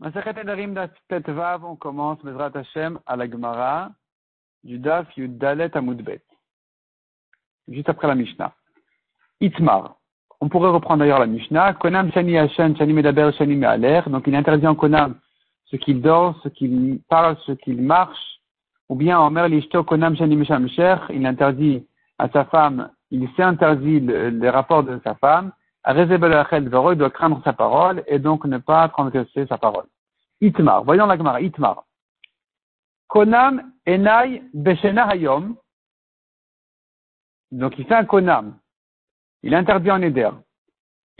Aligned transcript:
on 0.00 1.76
commence 1.76 2.18
Bezrat 2.22 2.50
Hashem 2.54 2.98
à 3.06 3.16
la 3.16 3.30
Gemara 3.30 3.90
du 4.62 4.78
Daf 4.78 5.16
Yud 5.16 5.38
Dalet 5.38 5.76
Amudbet. 5.76 6.22
Juste 7.68 7.88
après 7.88 8.08
la 8.08 8.14
Mishnah. 8.14 8.52
Itmar. 9.40 9.96
On 10.40 10.48
pourrait 10.48 10.70
reprendre 10.70 11.00
d'ailleurs 11.00 11.20
la 11.20 11.26
Mishnah. 11.26 11.74
Konam 11.74 12.12
Shani 12.12 12.36
Hashem, 12.36 12.76
Shani 12.76 12.92
Medaber, 12.92 13.30
Shani 13.32 13.56
Me'aler. 13.56 14.02
Donc 14.08 14.26
il 14.26 14.34
interdit 14.34 14.66
en 14.66 14.74
Konam 14.74 15.18
ce 15.66 15.76
qu'il 15.76 16.02
dort, 16.02 16.38
ce 16.42 16.48
qu'il 16.48 17.00
parle, 17.08 17.36
ce 17.46 17.52
qu'il 17.52 17.80
marche. 17.80 18.40
Ou 18.88 18.96
bien 18.96 19.18
en 19.18 19.30
Mer 19.30 19.48
Lishto 19.48 19.84
Konam 19.84 20.16
Shani 20.16 20.36
Meshamsher. 20.36 20.96
Il 21.10 21.24
interdit 21.24 21.86
à 22.18 22.28
sa 22.28 22.44
femme, 22.44 22.90
il 23.10 23.28
s'est 23.34 23.42
interdit 23.42 24.00
les 24.00 24.50
rapports 24.50 24.84
de 24.84 25.00
sa 25.04 25.14
femme. 25.16 25.52
Rezebel 25.84 26.30
doit 26.96 27.10
craindre 27.10 27.42
sa 27.44 27.52
parole 27.52 28.02
et 28.06 28.18
donc 28.18 28.44
ne 28.46 28.58
pas 28.58 28.88
transgresser 28.88 29.46
sa 29.46 29.58
parole. 29.58 29.84
Itmar, 30.40 30.84
voyons 30.84 31.06
la 31.06 31.16
Gemara, 31.16 31.40
Itmar. 31.40 31.84
Konam 33.08 33.72
enai 33.86 34.42
beshena 34.54 35.08
hayom. 35.08 35.56
Donc 37.52 37.78
il 37.78 37.86
fait 37.86 37.94
un 37.94 38.04
konam. 38.04 38.58
Il 39.42 39.54
interdit 39.54 39.90
en 39.90 40.00
éder. 40.00 40.30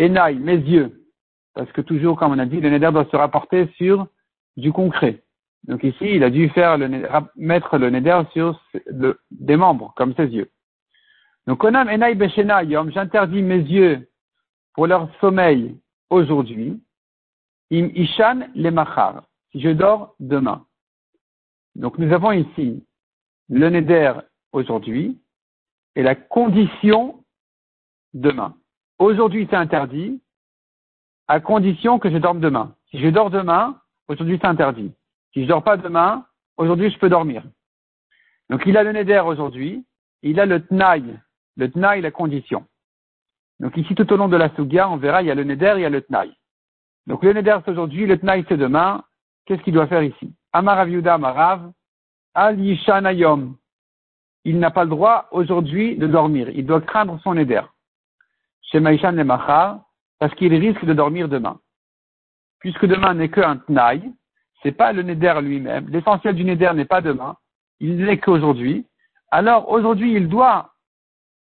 Enai, 0.01 0.35
mes 0.35 0.57
yeux. 0.57 1.09
Parce 1.55 1.71
que 1.73 1.83
toujours, 1.83 2.19
comme 2.19 2.33
on 2.33 2.39
a 2.39 2.47
dit, 2.47 2.61
le 2.61 2.71
neder 2.71 2.91
doit 2.91 3.05
se 3.05 3.17
rapporter 3.17 3.69
sur 3.77 4.09
du 4.57 4.73
concret. 4.73 5.23
Donc 5.65 5.85
ici, 5.85 6.07
il 6.17 6.25
a 6.25 6.31
dû 6.31 6.49
faire 6.49 6.79
le, 6.79 7.07
mettre 7.37 7.79
le 7.79 7.91
neder 7.91 8.23
sur 8.33 8.61
des 9.31 9.57
membres, 9.57 9.93
comme 9.97 10.15
ses 10.15 10.27
yeux. 10.27 10.51
Donc, 11.47 11.59
konam 11.59 11.89
enai 11.89 12.15
beshena 12.15 12.57
hayom, 12.57 12.91
j'interdis 12.91 13.43
mes 13.43 13.59
yeux 13.61 14.09
pour 14.75 14.87
leur 14.87 15.09
sommeil 15.21 15.77
aujourd'hui, 16.11 16.81
im 17.73 17.89
ishan 17.95 18.49
le 18.55 18.71
machar, 18.71 19.25
si 19.51 19.61
je 19.61 19.71
dors 19.71 20.15
demain. 20.21 20.67
Donc 21.77 21.99
nous 21.99 22.13
avons 22.13 22.33
ici 22.33 22.85
le 23.49 23.69
neder 23.71 24.13
aujourd'hui 24.53 25.19
et 25.97 26.03
la 26.03 26.15
condition 26.15 27.25
demain. 28.13 28.55
Aujourd'hui 28.99 29.47
c'est 29.49 29.57
interdit 29.57 30.21
à 31.27 31.41
condition 31.41 31.99
que 31.99 32.11
je 32.11 32.19
dorme 32.19 32.41
demain. 32.41 32.75
Si 32.91 32.99
je 32.99 33.09
dors 33.09 33.31
demain, 33.31 33.81
aujourd'hui 34.09 34.39
c'est 34.41 34.47
interdit. 34.47 34.93
Si 35.33 35.43
je 35.43 35.49
dors 35.49 35.65
pas 35.65 35.77
demain, 35.77 36.27
aujourd'hui 36.57 36.91
je 36.91 36.99
peux 36.99 37.09
dormir. 37.09 37.43
Donc 38.51 38.63
il 38.67 38.77
a 38.77 38.83
le 38.83 38.93
neder 38.93 39.23
aujourd'hui, 39.27 39.85
il 40.23 40.39
a 40.39 40.47
le 40.47 40.65
tnaï, 40.67 41.19
le 41.57 41.71
tnaï 41.71 42.01
la 42.01 42.11
condition. 42.11 42.67
Donc 43.61 43.77
ici, 43.77 43.95
tout 43.95 44.11
au 44.13 44.17
long 44.17 44.29
de 44.29 44.37
la 44.37 44.55
Sugia, 44.55 44.89
on 44.89 44.97
verra, 44.97 45.23
il 45.23 45.27
y 45.27 45.31
a 45.31 45.35
le 45.35 45.45
Neder, 45.45 45.75
il 45.77 45.83
y 45.83 45.85
a 45.85 45.91
le 45.91 46.03
Tnaï. 46.03 46.33
Donc 47.07 47.23
le 47.23 47.33
Neder, 47.33 47.59
c'est 47.65 47.71
aujourd'hui, 47.71 48.07
le 48.07 48.19
Tnaï, 48.19 48.45
c'est 48.49 48.57
demain. 48.57 49.05
Qu'est-ce 49.47 49.63
qu'il 49.63 49.75
doit 49.75 49.87
faire 49.87 50.03
ici? 50.03 50.35
Amarav 50.53 50.89
Yuda 50.89 51.15
Amarav, 51.15 51.71
Al 52.35 52.59
Yishanayom. 52.59 53.57
Il 54.45 54.59
n'a 54.59 54.71
pas 54.71 54.85
le 54.85 54.91
droit 54.91 55.29
aujourd'hui 55.31 55.97
de 55.97 56.07
dormir. 56.07 56.49
Il 56.51 56.67
doit 56.67 56.81
craindre 56.81 57.19
son 57.23 57.35
Neder. 57.35 57.63
Chez 58.63 58.81
Maïshan 58.81 59.13
Machar, 59.25 59.81
parce 60.19 60.35
qu'il 60.35 60.55
risque 60.55 60.85
de 60.85 60.95
dormir 60.95 61.29
demain. 61.29 61.59
Puisque 62.61 62.87
demain 62.87 63.15
n'est 63.15 63.29
qu'un 63.29 63.59
Tnaï, 63.59 64.13
c'est 64.63 64.73
pas 64.73 64.93
le 64.93 65.03
Neder 65.03 65.35
lui-même. 65.43 65.89
L'essentiel 65.89 66.35
du 66.35 66.45
Neder 66.45 66.73
n'est 66.75 66.87
pas 66.87 67.01
demain. 67.01 67.37
Il 67.81 67.97
n'est 67.97 68.19
qu'aujourd'hui. 68.19 68.87
Alors 69.31 69.71
aujourd'hui, 69.71 70.15
il 70.15 70.29
doit 70.29 70.73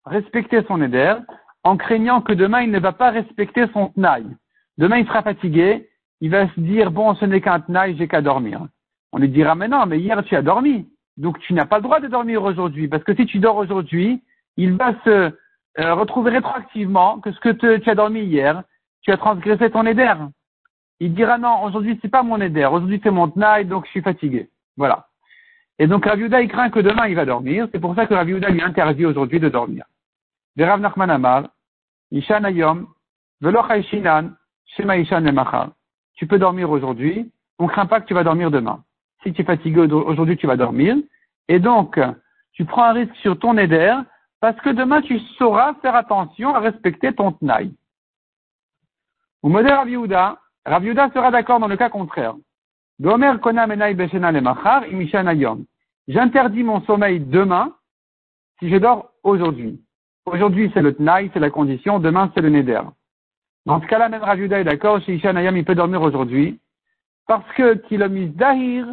respecter 0.04 0.62
son 0.64 0.78
Neder 0.78 1.16
en 1.64 1.76
craignant 1.76 2.20
que 2.20 2.32
demain 2.32 2.60
il 2.62 2.70
ne 2.70 2.78
va 2.78 2.92
pas 2.92 3.10
respecter 3.10 3.66
son 3.72 3.88
tnaï. 3.88 4.24
Demain 4.78 4.98
il 4.98 5.06
sera 5.06 5.22
fatigué, 5.22 5.88
il 6.20 6.30
va 6.30 6.48
se 6.48 6.60
dire 6.60 6.90
bon 6.90 7.14
ce 7.14 7.24
n'est 7.24 7.40
qu'un 7.40 7.60
tnaï, 7.60 7.96
j'ai 7.96 8.06
qu'à 8.06 8.20
dormir. 8.20 8.60
On 9.12 9.18
lui 9.18 9.28
dira 9.28 9.54
mais 9.54 9.68
non, 9.68 9.86
mais 9.86 9.98
hier 9.98 10.22
tu 10.24 10.36
as 10.36 10.42
dormi, 10.42 10.86
donc 11.16 11.38
tu 11.40 11.54
n'as 11.54 11.66
pas 11.66 11.78
le 11.78 11.82
droit 11.82 12.00
de 12.00 12.08
dormir 12.08 12.42
aujourd'hui, 12.44 12.86
parce 12.86 13.02
que 13.02 13.14
si 13.14 13.26
tu 13.26 13.38
dors 13.38 13.56
aujourd'hui, 13.56 14.22
il 14.56 14.74
va 14.74 14.94
se 15.04 15.32
euh, 15.80 15.94
retrouver 15.94 16.30
rétroactivement 16.30 17.20
que 17.20 17.32
ce 17.32 17.40
que 17.40 17.76
tu 17.78 17.90
as 17.90 17.94
dormi 17.94 18.20
hier, 18.20 18.62
tu 19.02 19.10
as 19.10 19.16
transgressé 19.16 19.70
ton 19.70 19.86
éder. 19.86 20.12
Il 21.00 21.14
dira 21.14 21.38
non, 21.38 21.62
aujourd'hui 21.64 21.98
c'est 22.02 22.10
pas 22.10 22.22
mon 22.22 22.40
éder, 22.40 22.66
aujourd'hui 22.66 23.00
c'est 23.02 23.10
mon 23.10 23.28
tnaï, 23.28 23.64
donc 23.64 23.86
je 23.86 23.90
suis 23.90 24.02
fatigué. 24.02 24.50
Voilà. 24.76 25.06
Et 25.78 25.86
donc 25.86 26.04
Raviuda 26.04 26.42
il 26.42 26.48
craint 26.48 26.70
que 26.70 26.80
demain 26.80 27.08
il 27.08 27.16
va 27.16 27.24
dormir, 27.24 27.68
c'est 27.72 27.80
pour 27.80 27.94
ça 27.94 28.06
que 28.06 28.14
Raviuda 28.14 28.50
lui 28.50 28.62
interdit 28.62 29.06
aujourd'hui 29.06 29.40
de 29.40 29.48
dormir. 29.48 29.84
Rav 30.56 30.80
Nachman 30.80 31.48
Ishan 32.10 32.42
Tu 36.16 36.26
peux 36.26 36.38
dormir 36.38 36.70
aujourd'hui, 36.70 37.32
on 37.58 37.64
ne 37.64 37.68
craint 37.68 37.86
pas 37.86 38.00
que 38.00 38.06
tu 38.06 38.14
vas 38.14 38.24
dormir 38.24 38.50
demain. 38.50 38.82
Si 39.22 39.32
tu 39.32 39.42
es 39.42 39.44
fatigué 39.44 39.80
aujourd'hui, 39.80 40.36
tu 40.36 40.46
vas 40.46 40.56
dormir. 40.56 40.96
Et 41.48 41.58
donc, 41.58 41.98
tu 42.52 42.64
prends 42.64 42.84
un 42.84 42.92
risque 42.92 43.16
sur 43.16 43.38
ton 43.38 43.56
éder, 43.58 43.96
parce 44.40 44.60
que 44.60 44.70
demain, 44.70 45.02
tu 45.02 45.18
sauras 45.38 45.74
faire 45.82 45.94
attention 45.94 46.54
à 46.54 46.60
respecter 46.60 47.12
ton 47.12 47.32
tnaï. 47.32 47.72
Ou 49.42 49.48
modèle 49.48 49.74
Rav 49.74 49.88
Yehuda, 49.88 50.38
Rav 50.64 50.84
sera 51.12 51.30
d'accord 51.30 51.60
dans 51.60 51.68
le 51.68 51.76
cas 51.76 51.90
contraire. 51.90 52.34
Gomer 53.00 53.34
Kona 53.42 53.66
Menai 53.66 53.94
Beshena 53.94 54.30
Lemachar. 54.30 54.84
J'interdis 56.06 56.62
mon 56.62 56.80
sommeil 56.82 57.20
demain 57.20 57.74
si 58.58 58.70
je 58.70 58.76
dors 58.76 59.10
aujourd'hui. 59.22 59.80
Aujourd'hui, 60.26 60.70
c'est 60.72 60.82
le 60.82 60.94
Tnaï, 60.94 61.30
c'est 61.32 61.40
la 61.40 61.50
condition. 61.50 61.98
Demain, 61.98 62.30
c'est 62.34 62.40
le 62.40 62.48
Neder. 62.48 62.80
Dans 63.66 63.80
ce 63.80 63.86
cas-là, 63.86 64.08
même 64.08 64.22
Rajuda 64.22 64.60
est 64.60 64.64
d'accord. 64.64 65.00
Chez 65.02 65.14
Ishan 65.14 65.36
Ayam, 65.36 65.56
il 65.56 65.64
peut 65.64 65.74
dormir 65.74 66.02
aujourd'hui. 66.02 66.60
Parce 67.26 67.50
que, 67.52 67.74
Kilomis 67.88 68.28
Dahir, 68.28 68.86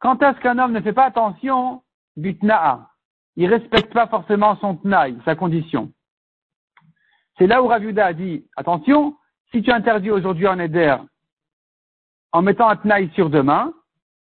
quand 0.00 0.22
est-ce 0.22 0.40
qu'un 0.40 0.58
homme 0.58 0.72
ne 0.72 0.80
fait 0.80 0.92
pas 0.92 1.04
attention 1.04 1.82
du 2.16 2.36
Tna'a? 2.36 2.88
Il 3.36 3.46
respecte 3.46 3.92
pas 3.92 4.06
forcément 4.06 4.56
son 4.56 4.76
Tnaï, 4.76 5.16
sa 5.24 5.34
condition. 5.34 5.90
C'est 7.38 7.46
là 7.46 7.62
où 7.62 7.66
Ravuda 7.66 8.06
a 8.06 8.12
dit, 8.12 8.44
attention, 8.56 9.16
si 9.52 9.62
tu 9.62 9.70
interdis 9.70 10.10
aujourd'hui 10.10 10.46
un 10.46 10.56
Neder 10.56 10.96
en 12.32 12.42
mettant 12.42 12.68
un 12.68 12.76
Tnaï 12.76 13.10
sur 13.14 13.30
demain, 13.30 13.72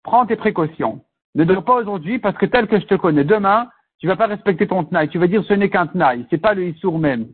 prends 0.03 0.27
tes 0.27 0.37
précautions. 0.37 1.05
Ne 1.34 1.45
dors 1.45 1.65
pas 1.65 1.77
aujourd'hui 1.77 2.19
parce 2.19 2.37
que 2.37 2.47
tel 2.47 2.67
que 2.67 2.81
je 2.81 2.87
te 2.87 2.95
connais, 2.95 3.25
demain, 3.25 3.69
tu 3.98 4.06
vas 4.06 4.16
pas 4.16 4.26
respecter 4.26 4.66
ton 4.66 4.84
tnaï. 4.84 5.09
Tu 5.09 5.19
vas 5.19 5.26
dire 5.26 5.44
ce 5.44 5.54
n'est 5.54 5.70
qu'un 5.70 5.86
tnaï, 5.86 6.26
c'est 6.31 6.38
pas 6.38 6.54
le 6.54 6.66
issour 6.66 6.98
même. 6.98 7.28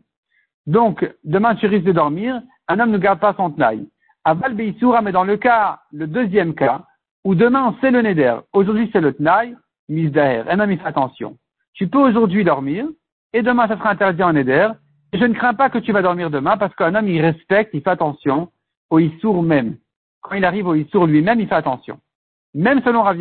Donc, 0.67 1.07
demain 1.23 1.55
tu 1.55 1.67
risques 1.67 1.85
de 1.85 1.91
dormir, 1.91 2.41
un 2.67 2.79
homme 2.79 2.91
ne 2.91 2.97
garde 2.97 3.19
pas 3.19 3.35
son 3.35 3.51
tnaï. 3.51 3.87
Aval 4.23 4.55
beisoura, 4.55 5.01
mais 5.01 5.11
dans 5.11 5.23
le 5.23 5.37
cas, 5.37 5.81
le 5.91 6.07
deuxième 6.07 6.55
cas, 6.55 6.83
où 7.23 7.35
demain 7.35 7.75
c'est 7.81 7.91
le 7.91 8.01
neder, 8.01 8.37
aujourd'hui 8.53 8.89
c'est 8.91 9.01
le 9.01 9.13
tnaï, 9.13 9.55
misdaher, 9.87 10.43
un 10.49 10.59
homme 10.59 10.71
il 10.71 10.79
fait 10.79 10.87
attention. 10.87 11.37
Tu 11.73 11.87
peux 11.87 11.99
aujourd'hui 11.99 12.43
dormir, 12.43 12.87
et 13.33 13.43
demain 13.43 13.67
ça 13.67 13.77
sera 13.77 13.91
interdit 13.91 14.23
en 14.23 14.33
neder, 14.33 14.69
et 15.13 15.19
je 15.19 15.25
ne 15.25 15.33
crains 15.33 15.53
pas 15.53 15.69
que 15.69 15.77
tu 15.77 15.91
vas 15.91 16.01
dormir 16.01 16.31
demain, 16.31 16.57
parce 16.57 16.73
qu'un 16.75 16.95
homme 16.95 17.07
il 17.07 17.21
respecte, 17.21 17.71
il 17.73 17.81
fait 17.81 17.91
attention 17.91 18.49
au 18.89 18.97
issour 18.97 19.43
même. 19.43 19.77
Quand 20.21 20.35
il 20.35 20.45
arrive 20.45 20.67
au 20.67 20.73
issour 20.73 21.05
lui-même, 21.05 21.39
il 21.39 21.47
fait 21.47 21.55
attention. 21.55 21.99
Même 22.55 22.81
selon 22.83 23.03
Rav 23.03 23.17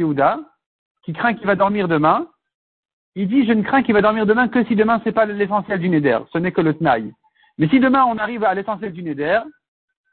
qui 1.05 1.13
craint 1.13 1.35
qu'il 1.35 1.47
va 1.47 1.55
dormir 1.55 1.87
demain, 1.87 2.27
il 3.17 3.29
dit, 3.29 3.47
je 3.47 3.53
ne 3.53 3.63
crains 3.63 3.83
qu'il 3.83 3.95
va 3.95 4.03
dormir 4.03 4.27
demain 4.27 4.49
que 4.49 4.65
si 4.65 4.75
demain 4.75 5.01
c'est 5.05 5.13
pas 5.13 5.25
l'essentiel 5.25 5.79
du 5.79 5.89
neder, 5.89 6.19
ce 6.33 6.39
n'est 6.39 6.53
que 6.53 6.61
le 6.61 6.75
tnaï. 6.75 7.13
Mais 7.59 7.69
si 7.69 7.79
demain 7.79 8.05
on 8.05 8.19
arrive 8.19 8.43
à 8.45 8.55
l'essentiel 8.55 8.93
du 8.93 9.03
neder, 9.03 9.41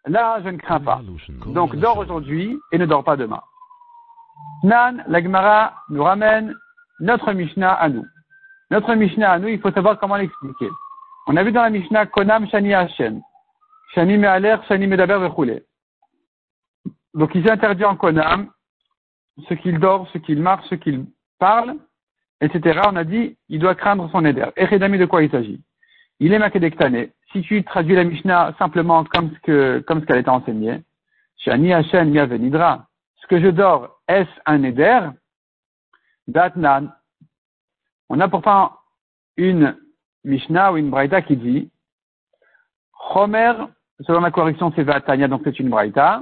là 0.05 0.39
je 0.43 0.49
ne 0.49 0.57
crains 0.57 0.79
pas. 0.79 1.01
Donc 1.47 1.75
dors 1.75 1.97
aujourd'hui 1.97 2.57
et 2.71 2.77
ne 2.77 2.85
dors 2.85 3.03
pas 3.03 3.17
demain. 3.17 3.41
Nan, 4.63 5.03
la 5.07 5.73
nous 5.89 6.03
ramène 6.03 6.55
notre 6.99 7.33
Mishnah 7.33 7.73
à 7.73 7.89
nous. 7.89 8.05
Notre 8.69 8.93
Mishnah 8.93 9.31
à 9.31 9.39
nous, 9.39 9.47
il 9.47 9.59
faut 9.59 9.71
savoir 9.71 9.99
comment 9.99 10.17
l'expliquer. 10.17 10.69
On 11.27 11.35
a 11.35 11.43
vu 11.43 11.51
dans 11.51 11.63
la 11.63 11.69
Mishnah 11.71 12.05
Konam 12.05 12.47
Shani 12.47 12.73
Hashem. 12.73 13.21
Shani 13.93 14.17
Me'aler, 14.17 14.57
Shani 14.67 14.87
Medaber 14.87 15.19
Vechoulé. 15.19 15.63
Donc 17.13 17.33
il 17.33 17.45
s'interdit 17.45 17.85
en 17.85 17.95
Konam 17.95 18.49
ce 19.49 19.53
qu'il 19.55 19.79
dort, 19.79 20.07
ce 20.13 20.19
qu'il 20.19 20.41
marche, 20.41 20.67
ce 20.69 20.75
qu'il 20.75 21.05
parle, 21.39 21.75
etc. 22.41 22.81
On 22.87 22.95
a 22.95 23.03
dit, 23.03 23.37
il 23.49 23.59
doit 23.59 23.75
craindre 23.75 24.09
son 24.11 24.25
éder. 24.25 24.45
Echedami, 24.57 24.97
de 24.97 25.05
quoi 25.05 25.23
il 25.23 25.31
s'agit? 25.31 25.61
Il 26.19 26.33
est 26.33 26.39
makedektane. 26.39 27.07
Si 27.31 27.41
tu 27.41 27.63
traduis 27.63 27.95
la 27.95 28.03
Mishnah 28.03 28.53
simplement 28.59 29.03
comme 29.05 29.31
ce 29.33 29.39
que, 29.39 29.79
comme 29.87 30.01
ce 30.01 30.05
qu'elle 30.05 30.19
était 30.19 30.29
enseignée, 30.29 30.81
Shani 31.37 31.73
Hashem 31.73 32.13
Yavenidra, 32.13 32.87
ce 33.21 33.27
que 33.27 33.39
je 33.39 33.47
dors, 33.47 34.01
est-ce 34.07 34.29
un 34.45 34.63
éder? 34.63 34.99
Datnan. 36.27 36.91
On 38.09 38.19
a 38.19 38.27
pourtant 38.27 38.73
une 39.37 39.77
Mishnah 40.23 40.73
ou 40.73 40.77
une 40.77 40.89
Braïta 40.89 41.21
qui 41.21 41.37
dit, 41.37 41.71
Chomer, 43.13 43.53
selon 44.01 44.21
la 44.21 44.31
correction, 44.31 44.71
c'est 44.75 44.83
Vatania, 44.83 45.27
donc 45.27 45.41
c'est 45.43 45.59
une 45.59 45.69
Braïta. 45.69 46.21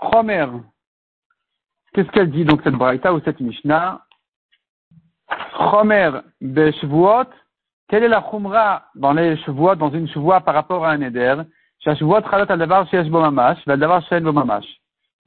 Chomer, 0.00 0.46
qu'est-ce 1.92 2.10
qu'elle 2.10 2.30
dit 2.30 2.44
donc 2.44 2.62
cette 2.64 2.74
Braïta 2.74 3.12
ou 3.14 3.20
cette 3.20 3.40
Mishnah? 3.40 4.04
Chomer 5.58 6.10
quelle 7.88 8.04
est 8.04 8.08
la 8.08 8.22
chumra 8.30 8.82
dans 8.94 9.12
les 9.12 9.36
dans 9.78 9.90
une 9.90 10.08
chevoie 10.08 10.40
par 10.42 10.54
rapport 10.54 10.84
à 10.84 10.90
un 10.90 11.00
éder 11.00 11.36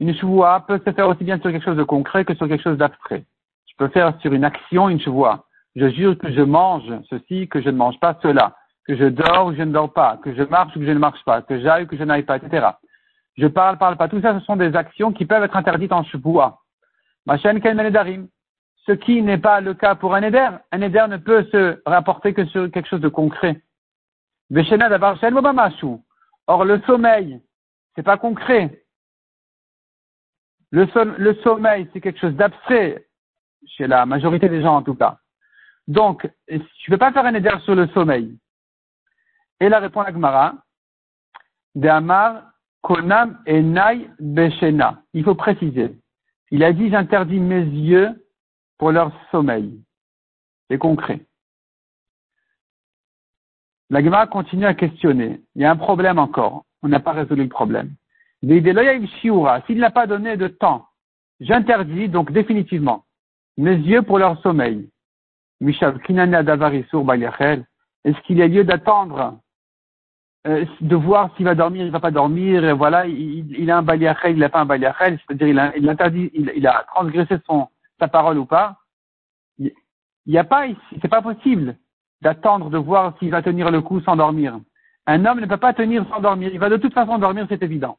Une 0.00 0.14
chevoie 0.14 0.60
peut 0.60 0.80
se 0.84 0.92
faire 0.92 1.08
aussi 1.08 1.24
bien 1.24 1.40
sur 1.40 1.50
quelque 1.50 1.64
chose 1.64 1.76
de 1.76 1.82
concret 1.82 2.24
que 2.24 2.34
sur 2.34 2.46
quelque 2.46 2.62
chose 2.62 2.78
d'abstrait. 2.78 3.24
Je 3.66 3.74
peux 3.76 3.88
faire 3.88 4.16
sur 4.20 4.32
une 4.32 4.44
action 4.44 4.88
une 4.88 5.00
chevoie. 5.00 5.44
Je 5.74 5.88
jure 5.88 6.16
que 6.16 6.30
je 6.30 6.42
mange 6.42 6.84
ceci, 7.10 7.48
que 7.48 7.60
je 7.60 7.70
ne 7.70 7.76
mange 7.76 7.98
pas 7.98 8.16
cela, 8.22 8.54
que 8.86 8.94
je 8.96 9.06
dors 9.06 9.46
ou 9.46 9.54
je 9.54 9.62
ne 9.62 9.72
dors 9.72 9.92
pas, 9.92 10.18
que 10.22 10.32
je 10.32 10.44
marche 10.44 10.76
ou 10.76 10.78
que 10.78 10.86
je 10.86 10.92
ne 10.92 10.98
marche 10.98 11.24
pas, 11.24 11.42
que 11.42 11.58
j'aille 11.60 11.82
ou 11.84 11.86
que 11.88 11.96
je 11.96 12.04
n'aille 12.04 12.22
pas, 12.22 12.36
etc. 12.36 12.68
Je 13.36 13.48
parle, 13.48 13.76
parle 13.76 13.96
pas. 13.96 14.08
Tout 14.08 14.20
ça, 14.20 14.38
ce 14.38 14.44
sont 14.44 14.56
des 14.56 14.76
actions 14.76 15.12
qui 15.12 15.26
peuvent 15.26 15.42
être 15.42 15.56
interdites 15.56 15.92
en 15.92 16.04
chevoie. 16.04 16.60
Machin 17.26 17.58
ken 17.60 17.78
Ce 18.86 18.92
qui 18.92 19.22
n'est 19.22 19.38
pas 19.38 19.60
le 19.60 19.74
cas 19.74 19.94
pour 19.94 20.14
un 20.14 20.22
éder. 20.22 20.48
Un 20.72 20.80
éder 20.80 21.06
ne 21.08 21.16
peut 21.16 21.44
se 21.52 21.80
rapporter 21.86 22.34
que 22.34 22.44
sur 22.46 22.70
quelque 22.70 22.88
chose 22.88 23.00
de 23.00 23.08
concret. 23.08 23.62
Or, 26.48 26.64
le 26.64 26.80
sommeil, 26.82 27.40
c'est 27.94 28.02
pas 28.02 28.18
concret. 28.18 28.84
Le, 30.70 30.86
sommeil, 31.42 31.88
c'est 31.92 32.00
quelque 32.00 32.18
chose 32.18 32.34
d'abstrait, 32.34 33.06
chez 33.66 33.86
la 33.86 34.04
majorité 34.06 34.48
des 34.48 34.62
gens 34.62 34.76
en 34.76 34.82
tout 34.82 34.94
cas. 34.94 35.18
Donc, 35.86 36.28
tu 36.48 36.56
ne 36.58 36.94
peux 36.94 36.98
pas 36.98 37.12
faire 37.12 37.26
un 37.26 37.34
éder 37.34 37.50
sur 37.64 37.74
le 37.74 37.86
sommeil. 37.88 38.38
Et 39.60 39.68
la 39.68 39.78
réponse 39.78 40.06
à 40.06 40.12
Gmara, 40.12 40.54
de 41.74 41.88
Amar 41.88 42.42
Konam 42.82 43.38
Enai 43.46 44.08
Beshena. 44.18 45.02
Il 45.12 45.24
faut 45.24 45.34
préciser. 45.34 45.96
Il 46.50 46.64
a 46.64 46.72
dit 46.72 46.90
j'interdis 46.90 47.38
mes 47.38 47.62
yeux 47.62 48.21
pour 48.82 48.90
leur 48.90 49.12
sommeil. 49.30 49.80
C'est 50.68 50.76
concret. 50.76 51.20
La 53.90 54.26
continue 54.26 54.66
à 54.66 54.74
questionner. 54.74 55.40
Il 55.54 55.62
y 55.62 55.64
a 55.64 55.70
un 55.70 55.76
problème 55.76 56.18
encore. 56.18 56.64
On 56.82 56.88
n'a 56.88 56.98
pas 56.98 57.12
résolu 57.12 57.44
le 57.44 57.48
problème. 57.48 57.92
S'il 58.42 59.78
n'a 59.78 59.90
pas 59.92 60.08
donné 60.08 60.36
de 60.36 60.48
temps, 60.48 60.88
j'interdis 61.38 62.08
donc 62.08 62.32
définitivement 62.32 63.04
mes 63.56 63.76
yeux 63.76 64.02
pour 64.02 64.18
leur 64.18 64.42
sommeil. 64.42 64.90
Est-ce 65.60 65.86
qu'il 68.26 68.38
y 68.38 68.42
a 68.42 68.48
lieu 68.48 68.64
d'attendre, 68.64 69.38
euh, 70.48 70.66
de 70.80 70.96
voir 70.96 71.30
s'il 71.36 71.44
va 71.44 71.54
dormir, 71.54 71.82
il 71.82 71.86
ne 71.86 71.92
va 71.92 72.00
pas 72.00 72.10
dormir, 72.10 72.74
voilà, 72.74 73.06
il, 73.06 73.70
a 73.70 73.78
un 73.78 73.82
baliachel, 73.82 74.32
il 74.32 74.40
n'a 74.40 74.48
pas 74.48 74.62
un 74.62 74.66
baliachel, 74.66 75.20
c'est-à-dire 75.20 75.46
il 75.46 75.58
a, 75.60 75.72
il, 75.76 76.66
a 76.66 76.84
transgressé 76.92 77.36
son, 77.46 77.68
sa 78.02 78.08
parole 78.08 78.38
ou 78.38 78.46
pas. 78.46 78.78
Il 79.58 79.72
n'y 80.26 80.38
a 80.38 80.44
pas 80.44 80.64
c'est 81.00 81.08
pas 81.08 81.22
possible 81.22 81.76
d'attendre 82.20 82.68
de 82.68 82.78
voir 82.78 83.16
s'il 83.18 83.30
va 83.30 83.42
tenir 83.42 83.70
le 83.70 83.80
coup 83.80 84.00
sans 84.00 84.16
dormir. 84.16 84.58
Un 85.06 85.24
homme 85.24 85.40
ne 85.40 85.46
peut 85.46 85.56
pas 85.56 85.72
tenir 85.72 86.04
sans 86.08 86.20
dormir. 86.20 86.50
Il 86.52 86.58
va 86.58 86.68
de 86.68 86.78
toute 86.78 86.94
façon 86.94 87.18
dormir, 87.18 87.46
c'est 87.48 87.62
évident. 87.62 87.98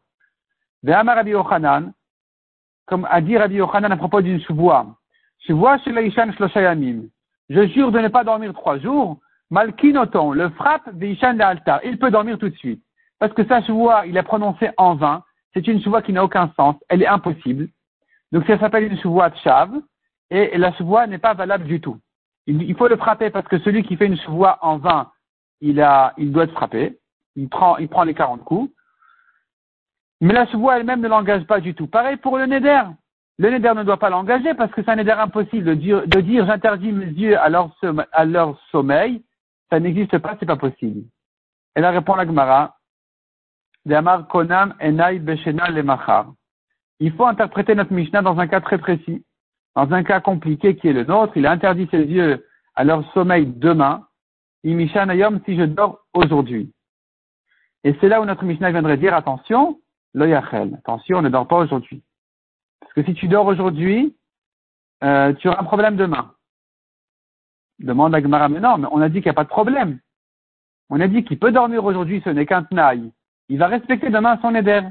Comme 2.85 3.07
a 3.09 3.21
dit 3.21 3.38
Rabbi 3.38 3.55
Yochanan 3.55 3.91
à 3.91 3.97
propos 3.97 4.21
d'une. 4.21 4.41
Chevoie 4.41 5.77
chez 5.79 5.91
l'Aishan 5.94 6.31
Shloshayamim. 6.33 7.03
Je 7.49 7.67
jure 7.67 7.91
de 7.91 7.99
ne 7.99 8.09
pas 8.09 8.25
dormir 8.25 8.53
trois 8.53 8.77
jours. 8.79 9.19
Malkinoton, 9.51 10.31
le 10.31 10.49
frappe 10.49 10.94
d'Ishan 10.95 11.35
de 11.35 11.41
Altar. 11.41 11.79
Il 11.85 11.97
peut 11.97 12.11
dormir 12.11 12.38
tout 12.38 12.49
de 12.49 12.56
suite. 12.56 12.83
Parce 13.19 13.33
que 13.33 13.45
sa 13.45 13.61
chevoie, 13.61 14.06
il 14.06 14.17
a 14.17 14.23
prononcé 14.23 14.69
en 14.77 14.95
vain. 14.95 15.23
C'est 15.53 15.67
une 15.67 15.81
chevoie 15.81 16.01
qui 16.01 16.11
n'a 16.11 16.23
aucun 16.23 16.51
sens. 16.57 16.75
Elle 16.89 17.03
est 17.03 17.07
impossible. 17.07 17.69
Donc 18.33 18.45
ça 18.47 18.57
s'appelle 18.57 18.85
une 18.85 18.95
de 18.95 19.35
chav. 19.44 19.71
Et 20.29 20.57
la 20.57 20.73
chevoie 20.73 21.07
n'est 21.07 21.19
pas 21.19 21.33
valable 21.33 21.65
du 21.65 21.79
tout. 21.81 21.99
Il, 22.45 22.75
faut 22.75 22.87
le 22.87 22.97
frapper 22.97 23.29
parce 23.29 23.47
que 23.47 23.59
celui 23.59 23.83
qui 23.83 23.95
fait 23.95 24.07
une 24.07 24.17
chevoie 24.17 24.57
en 24.61 24.77
vain, 24.77 25.11
il, 25.61 25.81
a, 25.81 26.13
il 26.17 26.31
doit 26.31 26.43
être 26.43 26.53
frappé. 26.53 26.99
Il 27.35 27.47
prend, 27.49 27.77
il 27.77 27.87
prend 27.87 28.03
les 28.03 28.13
40 28.13 28.43
coups. 28.43 28.73
Mais 30.21 30.33
la 30.33 30.47
chevoie 30.47 30.77
elle-même 30.77 31.01
ne 31.01 31.07
l'engage 31.07 31.45
pas 31.45 31.59
du 31.59 31.73
tout. 31.73 31.87
Pareil 31.87 32.17
pour 32.17 32.37
le 32.37 32.45
neder. 32.45 32.83
Le 33.39 33.49
neder 33.49 33.73
ne 33.75 33.83
doit 33.83 33.97
pas 33.97 34.09
l'engager 34.09 34.53
parce 34.53 34.71
que 34.71 34.83
c'est 34.83 34.91
un 34.91 34.95
neder 34.95 35.11
impossible 35.11 35.77
de 35.77 36.21
dire, 36.21 36.45
j'interdis 36.45 36.91
mes 36.91 37.05
yeux 37.05 37.37
à 37.37 37.49
leur, 37.49 38.59
sommeil. 38.71 39.23
Ça 39.69 39.79
n'existe 39.79 40.17
pas, 40.19 40.35
c'est 40.39 40.45
pas 40.45 40.57
possible. 40.57 41.03
Et 41.75 41.81
là 41.81 41.91
répond 41.91 42.15
la 42.15 42.25
Gemara. 42.25 42.77
Il 46.99 47.11
faut 47.13 47.25
interpréter 47.25 47.75
notre 47.75 47.91
Mishnah 47.91 48.21
dans 48.21 48.39
un 48.39 48.47
cas 48.47 48.61
très 48.61 48.77
précis 48.77 49.25
dans 49.75 49.91
un 49.91 50.03
cas 50.03 50.19
compliqué 50.19 50.75
qui 50.75 50.87
est 50.87 50.93
le 50.93 51.03
nôtre, 51.03 51.33
il 51.35 51.45
a 51.45 51.51
interdit 51.51 51.87
ses 51.89 52.03
yeux 52.03 52.45
à 52.75 52.83
leur 52.83 53.11
sommeil 53.13 53.45
demain, 53.45 54.07
Imishanayom 54.63 55.41
si 55.45 55.57
je 55.57 55.63
dors 55.63 56.05
aujourd'hui. 56.13 56.71
Et 57.83 57.95
c'est 57.99 58.07
là 58.07 58.21
où 58.21 58.25
notre 58.25 58.45
Mishnah 58.45 58.71
viendrait 58.71 58.97
dire 58.97 59.13
attention, 59.13 59.79
l'oyachel, 60.13 60.75
attention, 60.79 61.21
ne 61.21 61.29
dors 61.29 61.47
pas 61.47 61.57
aujourd'hui. 61.57 62.01
Parce 62.79 62.93
que 62.93 63.03
si 63.03 63.13
tu 63.13 63.27
dors 63.27 63.45
aujourd'hui, 63.45 64.15
euh, 65.03 65.33
tu 65.33 65.49
auras 65.49 65.59
un 65.59 65.65
problème 65.65 65.97
demain. 65.97 66.31
Demande 67.79 68.15
à 68.15 68.21
Gemara, 68.21 68.47
mais 68.47 68.59
non, 68.59 68.77
mais 68.77 68.87
on 68.91 69.01
a 69.01 69.09
dit 69.09 69.15
qu'il 69.15 69.29
n'y 69.29 69.31
a 69.31 69.33
pas 69.33 69.43
de 69.43 69.49
problème. 69.49 69.99
On 70.89 71.01
a 71.01 71.07
dit 71.07 71.23
qu'il 71.23 71.39
peut 71.39 71.51
dormir 71.51 71.83
aujourd'hui, 71.83 72.21
ce 72.23 72.29
n'est 72.29 72.45
qu'un 72.45 72.63
tnaï. 72.63 73.11
Il 73.49 73.57
va 73.57 73.67
respecter 73.67 74.09
demain 74.09 74.37
son 74.41 74.55
éder. 74.55 74.81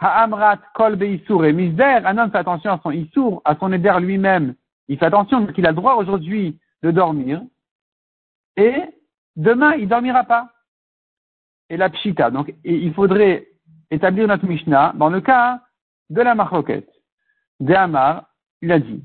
Ha'amrat 0.00 0.58
kol 0.74 0.96
be'isur 0.96 1.44
et 1.44 1.52
misder, 1.52 2.00
un 2.04 2.16
homme 2.16 2.30
fait 2.30 2.38
attention 2.38 2.72
à 2.72 2.80
son 2.82 2.90
isur, 2.90 3.42
à 3.44 3.54
son 3.56 3.72
éder 3.72 3.94
lui-même. 4.00 4.54
Il 4.88 4.98
fait 4.98 5.06
attention 5.06 5.46
qu'il 5.48 5.66
a 5.66 5.70
le 5.70 5.76
droit 5.76 5.94
aujourd'hui 5.94 6.58
de 6.82 6.90
dormir. 6.90 7.42
Et 8.56 8.82
demain, 9.36 9.74
il 9.74 9.88
dormira 9.88 10.24
pas. 10.24 10.48
Et 11.68 11.76
la 11.76 11.90
pshita. 11.90 12.30
Donc, 12.30 12.52
il 12.64 12.92
faudrait 12.94 13.46
établir 13.90 14.26
notre 14.26 14.46
Mishnah 14.46 14.92
dans 14.96 15.10
le 15.10 15.20
cas 15.20 15.60
de 16.08 16.22
la 16.22 16.34
marloquette. 16.34 16.90
De 17.60 17.74
Amar, 17.74 18.24
il 18.62 18.72
a 18.72 18.78
dit, 18.78 19.04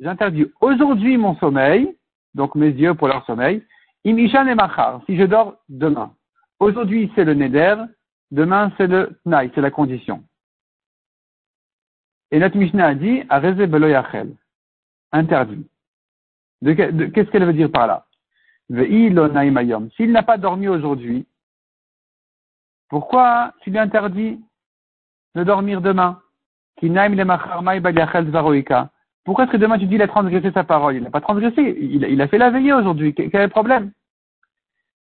j'interdis 0.00 0.46
aujourd'hui 0.60 1.16
mon 1.18 1.36
sommeil, 1.36 1.96
donc 2.34 2.54
mes 2.54 2.70
yeux 2.70 2.94
pour 2.94 3.08
leur 3.08 3.24
sommeil, 3.26 3.62
imishan 4.04 4.46
et 4.46 4.54
machar, 4.54 5.02
si 5.06 5.16
je 5.16 5.24
dors 5.24 5.56
demain. 5.68 6.12
Aujourd'hui, 6.58 7.12
c'est 7.14 7.24
le 7.24 7.34
neder, 7.34 7.76
Demain, 8.30 8.72
c'est 8.76 8.86
le 8.86 9.18
tnaï, 9.24 9.50
c'est 9.54 9.60
la 9.60 9.70
condition. 9.70 10.24
Et 12.30 12.38
notre 12.38 12.56
Mishnah 12.56 12.86
a 12.86 12.94
dit, 12.94 13.22
interdit. 15.12 15.66
Qu'est-ce 16.64 17.30
qu'elle 17.30 17.44
veut 17.44 17.52
dire 17.52 17.70
par 17.70 17.86
là? 17.86 18.06
S'il 18.68 20.12
n'a 20.12 20.22
pas 20.24 20.38
dormi 20.38 20.66
aujourd'hui, 20.66 21.26
pourquoi 22.88 23.52
tu 23.60 23.70
lui 23.70 23.78
interdis 23.78 24.40
de 25.34 25.44
dormir 25.44 25.80
demain? 25.80 26.20
Pourquoi 29.24 29.44
est-ce 29.44 29.52
que 29.52 29.56
demain 29.56 29.78
tu 29.78 29.86
dis 29.86 29.92
qu'il 29.92 30.02
a 30.02 30.08
transgressé 30.08 30.50
sa 30.52 30.64
parole? 30.64 30.96
Il 30.96 31.02
n'a 31.02 31.10
pas 31.10 31.20
transgressé, 31.20 31.76
il, 31.80 32.20
a 32.20 32.28
fait 32.28 32.38
la 32.38 32.50
veillée 32.50 32.72
aujourd'hui. 32.72 33.14
Quel 33.14 33.34
est 33.34 33.44
le 33.44 33.48
problème? 33.48 33.92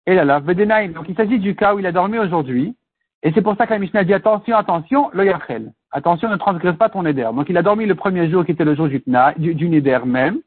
Et 0.05 0.15
là, 0.15 0.25
là, 0.25 0.39
donc 0.39 1.05
il 1.07 1.15
s'agit 1.15 1.39
du 1.39 1.55
cas 1.55 1.75
où 1.75 1.79
il 1.79 1.86
a 1.86 1.91
dormi 1.91 2.17
aujourd'hui, 2.17 2.75
et 3.23 3.31
c'est 3.33 3.41
pour 3.41 3.55
ça 3.55 3.67
que 3.67 3.73
la 3.73 3.79
Mishnah 3.79 4.03
dit 4.03 4.13
attention, 4.13 4.55
attention, 4.57 5.09
le 5.13 5.25
yachel. 5.25 5.73
Attention, 5.91 6.29
ne 6.29 6.37
transgresse 6.37 6.75
pas 6.75 6.89
ton 6.89 7.05
éder. 7.05 7.29
Donc 7.35 7.49
il 7.49 7.57
a 7.57 7.61
dormi 7.61 7.85
le 7.85 7.95
premier 7.95 8.29
jour 8.29 8.45
qui 8.45 8.51
était 8.51 8.65
le 8.65 8.75
jour 8.75 8.87
du, 8.87 9.03
du, 9.37 9.55
du 9.55 9.69
neder 9.69 9.99
même. 10.05 10.39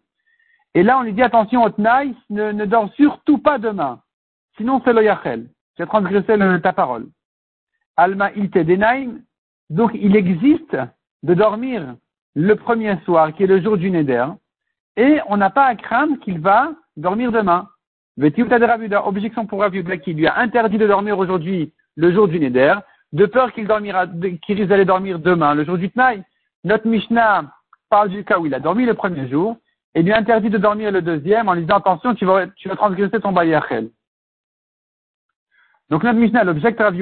Et 0.74 0.82
là, 0.82 0.98
on 0.98 1.02
lui 1.02 1.12
dit 1.12 1.22
attention 1.22 1.62
au 1.62 1.70
tnaï, 1.70 2.14
ne, 2.30 2.50
ne 2.50 2.64
dors 2.64 2.92
surtout 2.94 3.38
pas 3.38 3.58
demain. 3.58 4.00
Sinon, 4.56 4.80
c'est 4.84 4.92
le 4.92 5.04
yachel. 5.04 5.46
Tu 5.76 5.82
as 5.82 5.86
transgressé 5.86 6.36
ta 6.62 6.72
parole. 6.72 7.06
Alma 7.96 8.32
ilte 8.32 8.58
denaim. 8.58 9.20
Donc 9.70 9.92
il 9.94 10.16
existe 10.16 10.76
de 11.22 11.34
dormir 11.34 11.94
le 12.34 12.54
premier 12.56 12.96
soir, 13.04 13.32
qui 13.32 13.44
est 13.44 13.46
le 13.48 13.62
jour 13.62 13.76
du 13.76 13.90
neder, 13.90 14.26
et 14.96 15.20
on 15.28 15.36
n'a 15.36 15.50
pas 15.50 15.66
à 15.66 15.74
craindre 15.74 16.18
qu'il 16.20 16.40
va 16.40 16.72
dormir 16.96 17.30
demain. 17.30 17.68
Objection 18.16 19.46
pour 19.46 19.60
Ravuda 19.60 19.96
qui 19.96 20.14
lui 20.14 20.26
a 20.26 20.38
interdit 20.38 20.78
de 20.78 20.86
dormir 20.86 21.18
aujourd'hui 21.18 21.72
le 21.96 22.12
jour 22.12 22.28
du 22.28 22.40
Neder, 22.40 22.74
de 23.12 23.26
peur 23.26 23.52
qu'il 23.52 23.66
dormira, 23.66 24.06
qu'il 24.06 24.56
risque 24.56 24.68
d'aller 24.68 24.84
dormir 24.84 25.18
demain, 25.18 25.54
le 25.54 25.64
jour 25.64 25.78
du 25.78 25.90
Tnaï. 25.90 26.22
Notre 26.64 26.86
Mishnah 26.86 27.44
parle 27.90 28.08
du 28.08 28.24
cas 28.24 28.38
où 28.38 28.46
il 28.46 28.54
a 28.54 28.60
dormi 28.60 28.84
le 28.84 28.94
premier 28.94 29.28
jour, 29.28 29.56
et 29.94 30.02
lui 30.02 30.12
interdit 30.12 30.50
de 30.50 30.58
dormir 30.58 30.90
le 30.90 31.02
deuxième 31.02 31.48
en 31.48 31.54
lui 31.54 31.62
disant 31.62 31.76
attention, 31.76 32.14
tu 32.14 32.24
vas, 32.24 32.48
tu 32.48 32.68
vas 32.68 32.76
transgresser 32.76 33.20
ton 33.20 33.32
bayachel. 33.32 33.90
Donc 35.90 36.02
notre 36.02 36.18
Mishnah 36.18 36.44
l'objecte 36.44 36.80
Rav 36.80 36.96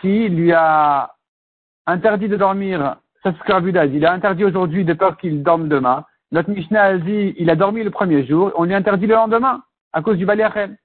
qui 0.00 0.28
lui 0.28 0.52
a 0.52 1.12
interdit 1.86 2.28
de 2.28 2.36
dormir, 2.36 2.96
ça 3.22 3.32
c'est 3.46 3.52
ce 3.52 3.86
il 3.94 4.06
a 4.06 4.12
interdit 4.12 4.44
aujourd'hui 4.44 4.84
de 4.84 4.94
peur 4.94 5.16
qu'il 5.16 5.42
dorme 5.42 5.68
demain. 5.68 6.04
Notre 6.32 6.50
Mishnah 6.50 6.82
a 6.82 6.98
dit, 6.98 7.34
il 7.38 7.50
a 7.50 7.56
dormi 7.56 7.84
le 7.84 7.90
premier 7.90 8.26
jour, 8.26 8.50
on 8.56 8.64
lui 8.64 8.74
interdit 8.74 9.06
le 9.06 9.14
lendemain, 9.14 9.62
à 9.92 10.02
cause 10.02 10.16
du 10.16 10.26
bayachel. 10.26 10.76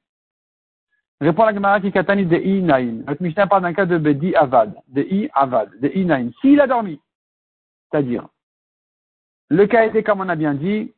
Répond 1.20 1.46
la 1.46 1.54
Gemara 1.54 1.82
qui 1.82 1.92
katani 1.92 2.26
de 2.26 2.38
i 2.38 2.62
naïm. 2.62 3.04
Notre 3.08 3.24
Mishnah 3.24 3.48
parle 3.48 3.64
d'un 3.64 3.74
cas 3.74 3.86
de 3.86 3.98
bedi 3.98 4.36
avad, 4.36 4.76
de 4.88 5.02
i 5.02 5.30
avad, 5.34 5.72
de 5.80 5.88
i 5.88 6.06
naïm. 6.06 6.32
S'il 6.42 6.62
a 6.62 6.68
dormi, 6.68 7.00
c'est-à-dire, 7.90 8.28
le 9.50 9.66
cas 9.66 9.86
était, 9.86 10.04
comme 10.04 10.22
on 10.22 10.30
a 10.30 10.36
bien 10.36 10.54
dit, 10.54 10.94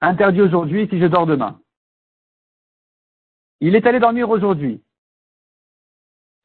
interdit 0.00 0.40
aujourd'hui 0.40 0.88
si 0.88 0.98
je 0.98 1.06
dors 1.06 1.26
demain. 1.26 1.60
Il 3.60 3.74
est 3.74 3.86
allé 3.86 3.98
dormir 3.98 4.30
aujourd'hui. 4.30 4.80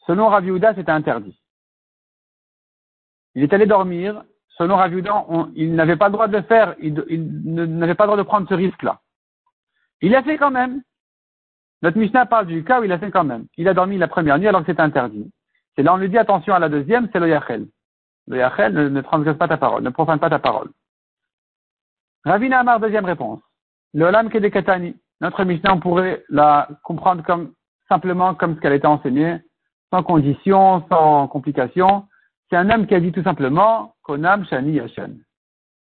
selon 0.08 0.28
Rav 0.28 0.46
c'était 0.76 0.92
interdit. 0.92 1.40
Il 3.36 3.44
est 3.44 3.54
allé 3.54 3.66
dormir, 3.66 4.24
selon 4.50 4.76
Rav 4.76 4.94
il 5.56 5.76
n'avait 5.76 5.96
pas 5.96 6.08
le 6.08 6.14
droit 6.14 6.28
de 6.28 6.38
le 6.38 6.44
faire, 6.44 6.76
il, 6.80 6.94
n'avait 7.54 7.96
pas 7.96 8.06
le 8.06 8.08
droit 8.08 8.18
de 8.18 8.24
prendre 8.24 8.50
ce 8.50 8.54
risque-là. 8.54 9.00
Il 10.02 10.12
l'a 10.12 10.24
fait 10.24 10.38
quand 10.38 10.52
même. 10.52 10.82
Notre 11.84 11.98
Mishnah 11.98 12.26
parle 12.26 12.48
du 12.48 12.64
cas 12.64 12.80
où 12.80 12.86
il 12.86 12.90
l'a 12.90 12.98
fait 12.98 13.12
quand 13.12 13.26
même. 13.26 13.46
Il 13.58 13.68
a 13.68 13.74
dormi 13.74 13.98
la 13.98 14.08
première 14.08 14.40
nuit 14.40 14.48
alors 14.48 14.62
que 14.62 14.68
c'était 14.68 14.82
interdit. 14.82 15.30
Et 15.78 15.84
là, 15.84 15.94
on 15.94 15.98
lui 15.98 16.10
dit 16.10 16.18
attention 16.18 16.54
à 16.54 16.60
la 16.60 16.70
deuxième, 16.70 17.10
c'est 17.12 17.20
le 17.20 17.28
Yachel. 17.28 17.68
Le 18.28 18.38
Yachel 18.38 18.74
ne, 18.74 19.02
transgresse 19.02 19.36
pas 19.36 19.50
ta 19.50 19.58
parole, 19.58 19.84
ne 19.84 19.90
profane 19.90 20.20
pas 20.20 20.30
ta 20.30 20.40
parole. 20.40 20.70
Ravina 22.24 22.60
Amar, 22.60 22.80
deuxième 22.80 23.04
réponse. 23.04 23.42
Le 23.94 24.06
Olam 24.06 24.30
Kedekatani. 24.30 24.96
Notre 25.20 25.44
Mishnah, 25.44 25.74
on 25.74 25.80
pourrait 25.82 26.24
la 26.30 26.70
comprendre 26.84 27.22
comme, 27.24 27.52
simplement 27.90 28.34
comme 28.34 28.56
ce 28.56 28.62
qu'elle 28.62 28.74
était 28.74 28.88
enseignée, 28.88 29.40
sans 29.92 30.04
condition, 30.04 30.86
sans 30.90 31.28
complication. 31.28 32.08
C'est 32.50 32.56
un 32.56 32.70
homme 32.70 32.88
qui 32.88 32.96
a 32.96 33.02
dit 33.02 33.12
tout 33.12 33.24
simplement, 33.24 33.94
Konam 34.04 34.46
Shani 34.46 34.72
Yashen. 34.72 35.20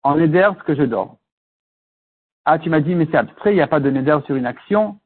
En 0.03 0.15
neder, 0.15 0.49
ce 0.59 0.65
que 0.65 0.75
je 0.75 0.85
dors. 0.85 1.19
Ah, 2.47 2.59
tu 2.59 2.71
m'as 2.71 2.81
dit, 2.81 2.95
mais 2.95 3.07
c'est 3.11 3.19
abstrait, 3.19 3.53
il 3.53 3.57
n'y 3.57 3.61
a 3.61 3.67
pas 3.67 3.81
de 3.81 3.91
neder 3.91 4.19
sur 4.25 4.35
une 4.35 4.47
action. 4.47 4.99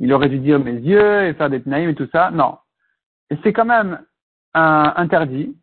Il 0.00 0.12
aurait 0.14 0.30
dû 0.30 0.38
dire 0.38 0.58
mes 0.58 0.72
yeux 0.72 1.26
et 1.26 1.34
faire 1.34 1.50
des 1.50 1.62
tnaïm 1.62 1.90
et 1.90 1.94
tout 1.94 2.08
ça. 2.10 2.30
Non. 2.30 2.56
C'est 3.42 3.52
quand 3.52 3.66
même 3.66 4.00
un 4.54 4.92
interdit. 4.96 5.54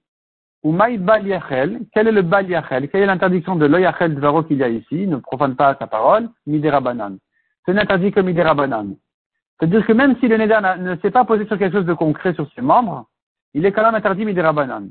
Ou 0.63 0.72
maï 0.72 0.98
bal 1.00 1.24
Quel 1.94 2.08
est 2.08 2.12
le 2.12 2.22
bal 2.22 2.48
yachel? 2.48 2.88
Quelle 2.89 3.01
est 3.01 3.08
l'interdiction 3.08 3.56
de 3.56 3.65
l'oyachel 3.65 4.17
varo 4.20 4.44
qu'il 4.44 4.58
y 4.58 4.63
a 4.63 4.70
ici? 4.70 5.08
Ne 5.08 5.17
profane 5.17 5.56
pas 5.56 5.75
sa 5.79 5.88
parole. 5.88 6.29
Midera 6.46 6.82
banan. 6.82 7.17
C'est 7.65 7.77
interdit 7.77 8.12
comme 8.12 8.27
midera 8.27 8.53
banan. 8.53 8.96
C'est-à-dire 9.60 9.86
que 9.86 9.94
même 9.94 10.15
si 10.20 10.27
le 10.27 10.38
neder 10.38 10.60
ne 10.79 10.96
s'est 10.98 11.12
pas 11.12 11.25
posé 11.25 11.48
sur 11.48 11.58
quelque 11.58 11.74
chose 11.74 11.86
de 11.86 11.94
concret 11.94 12.34
sur 12.36 12.48
ses 12.53 12.62
membres, 12.62 13.08
il 13.56 13.65
est 13.65 13.72
quand 13.72 13.84
même 13.84 13.96
interdit 13.96 14.24
midera 14.24 14.53
banan. 14.53 14.89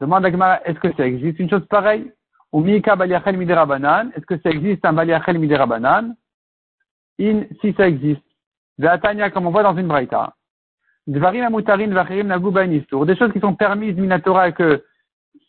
Demande 0.00 0.24
à 0.24 0.30
Gemara, 0.30 0.64
est-ce 0.64 0.78
que 0.80 0.94
ça 0.96 1.06
existe 1.06 1.38
une 1.40 1.50
chose 1.50 1.66
pareille? 1.66 2.10
Ou 2.52 2.60
mika 2.60 2.96
bal 2.96 3.10
yachel 3.10 3.36
midera 3.36 3.66
banan. 3.66 4.10
Est-ce 4.16 4.24
que 4.24 4.38
ça 4.38 4.48
existe 4.48 4.82
un 4.86 4.94
bal 4.94 5.08
yachel 5.08 5.38
midera 5.38 5.66
banan? 5.66 6.14
In, 7.20 7.42
si 7.60 7.74
ça 7.74 7.86
existe. 7.86 8.22
Ve'atanya, 8.78 9.30
comme 9.30 9.46
on 9.46 9.50
voit 9.50 9.62
dans 9.62 9.76
une 9.76 9.88
braïta. 9.88 10.34
Dvarim 11.06 11.44
amutarin 11.44 11.88
vachirim 11.88 12.28
Des 13.06 13.16
choses 13.16 13.32
qui 13.32 13.40
sont 13.40 13.54
permises 13.54 13.96
minatora 13.96 14.48
et 14.48 14.52
que 14.52 14.84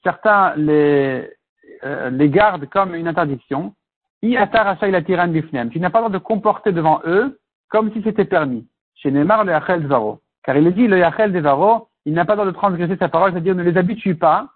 certains 0.04 0.54
les, 0.56 1.30
euh, 1.84 2.10
les 2.10 2.30
gardent 2.30 2.68
comme 2.70 2.96
une 2.96 3.08
interdiction. 3.08 3.74
I 4.22 4.38
tiran 5.06 5.28
bifnem. 5.28 5.70
Tu 5.70 5.80
n'as 5.80 5.90
pas 5.90 6.00
le 6.00 6.08
droit 6.08 6.20
de 6.20 6.24
comporter 6.24 6.72
devant 6.72 7.02
eux 7.06 7.40
comme 7.70 7.92
si 7.94 8.02
c'était 8.04 8.26
permis. 8.26 8.68
Chez 8.96 9.12
Neymar, 9.12 9.46
le 9.46 9.52
yachel 9.52 9.84
zvaro. 9.84 10.20
Car 10.44 10.58
il 10.58 10.68
est 10.68 10.72
dit, 10.72 10.88
le 10.88 10.98
yachel 10.98 11.32
devaro, 11.32 11.88
il 12.06 12.14
n'a 12.14 12.26
pas 12.26 12.34
le 12.34 12.38
droit 12.38 12.52
de 12.52 12.58
transgresser 12.58 12.98
sa 12.98 13.08
parole, 13.08 13.32
c'est-à-dire 13.32 13.56
ne 13.56 13.64
les 13.64 13.78
habitue 13.78 14.16
pas 14.16 14.48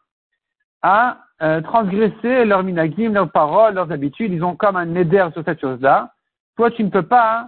à 0.82 1.20
euh, 1.42 1.62
transgresser 1.62 2.46
leurs 2.46 2.64
minagim, 2.64 3.14
leurs 3.14 3.32
paroles, 3.32 3.76
leurs 3.76 3.92
habitudes. 3.92 4.34
Ils 4.34 4.44
ont 4.44 4.56
comme 4.56 4.76
un 4.76 4.96
éder 4.96 5.26
sur 5.34 5.44
cette 5.46 5.62
chose-là. 5.62 6.14
Toi, 6.58 6.72
tu 6.72 6.84
ne 6.84 6.90
peux 6.90 7.04
pas 7.04 7.48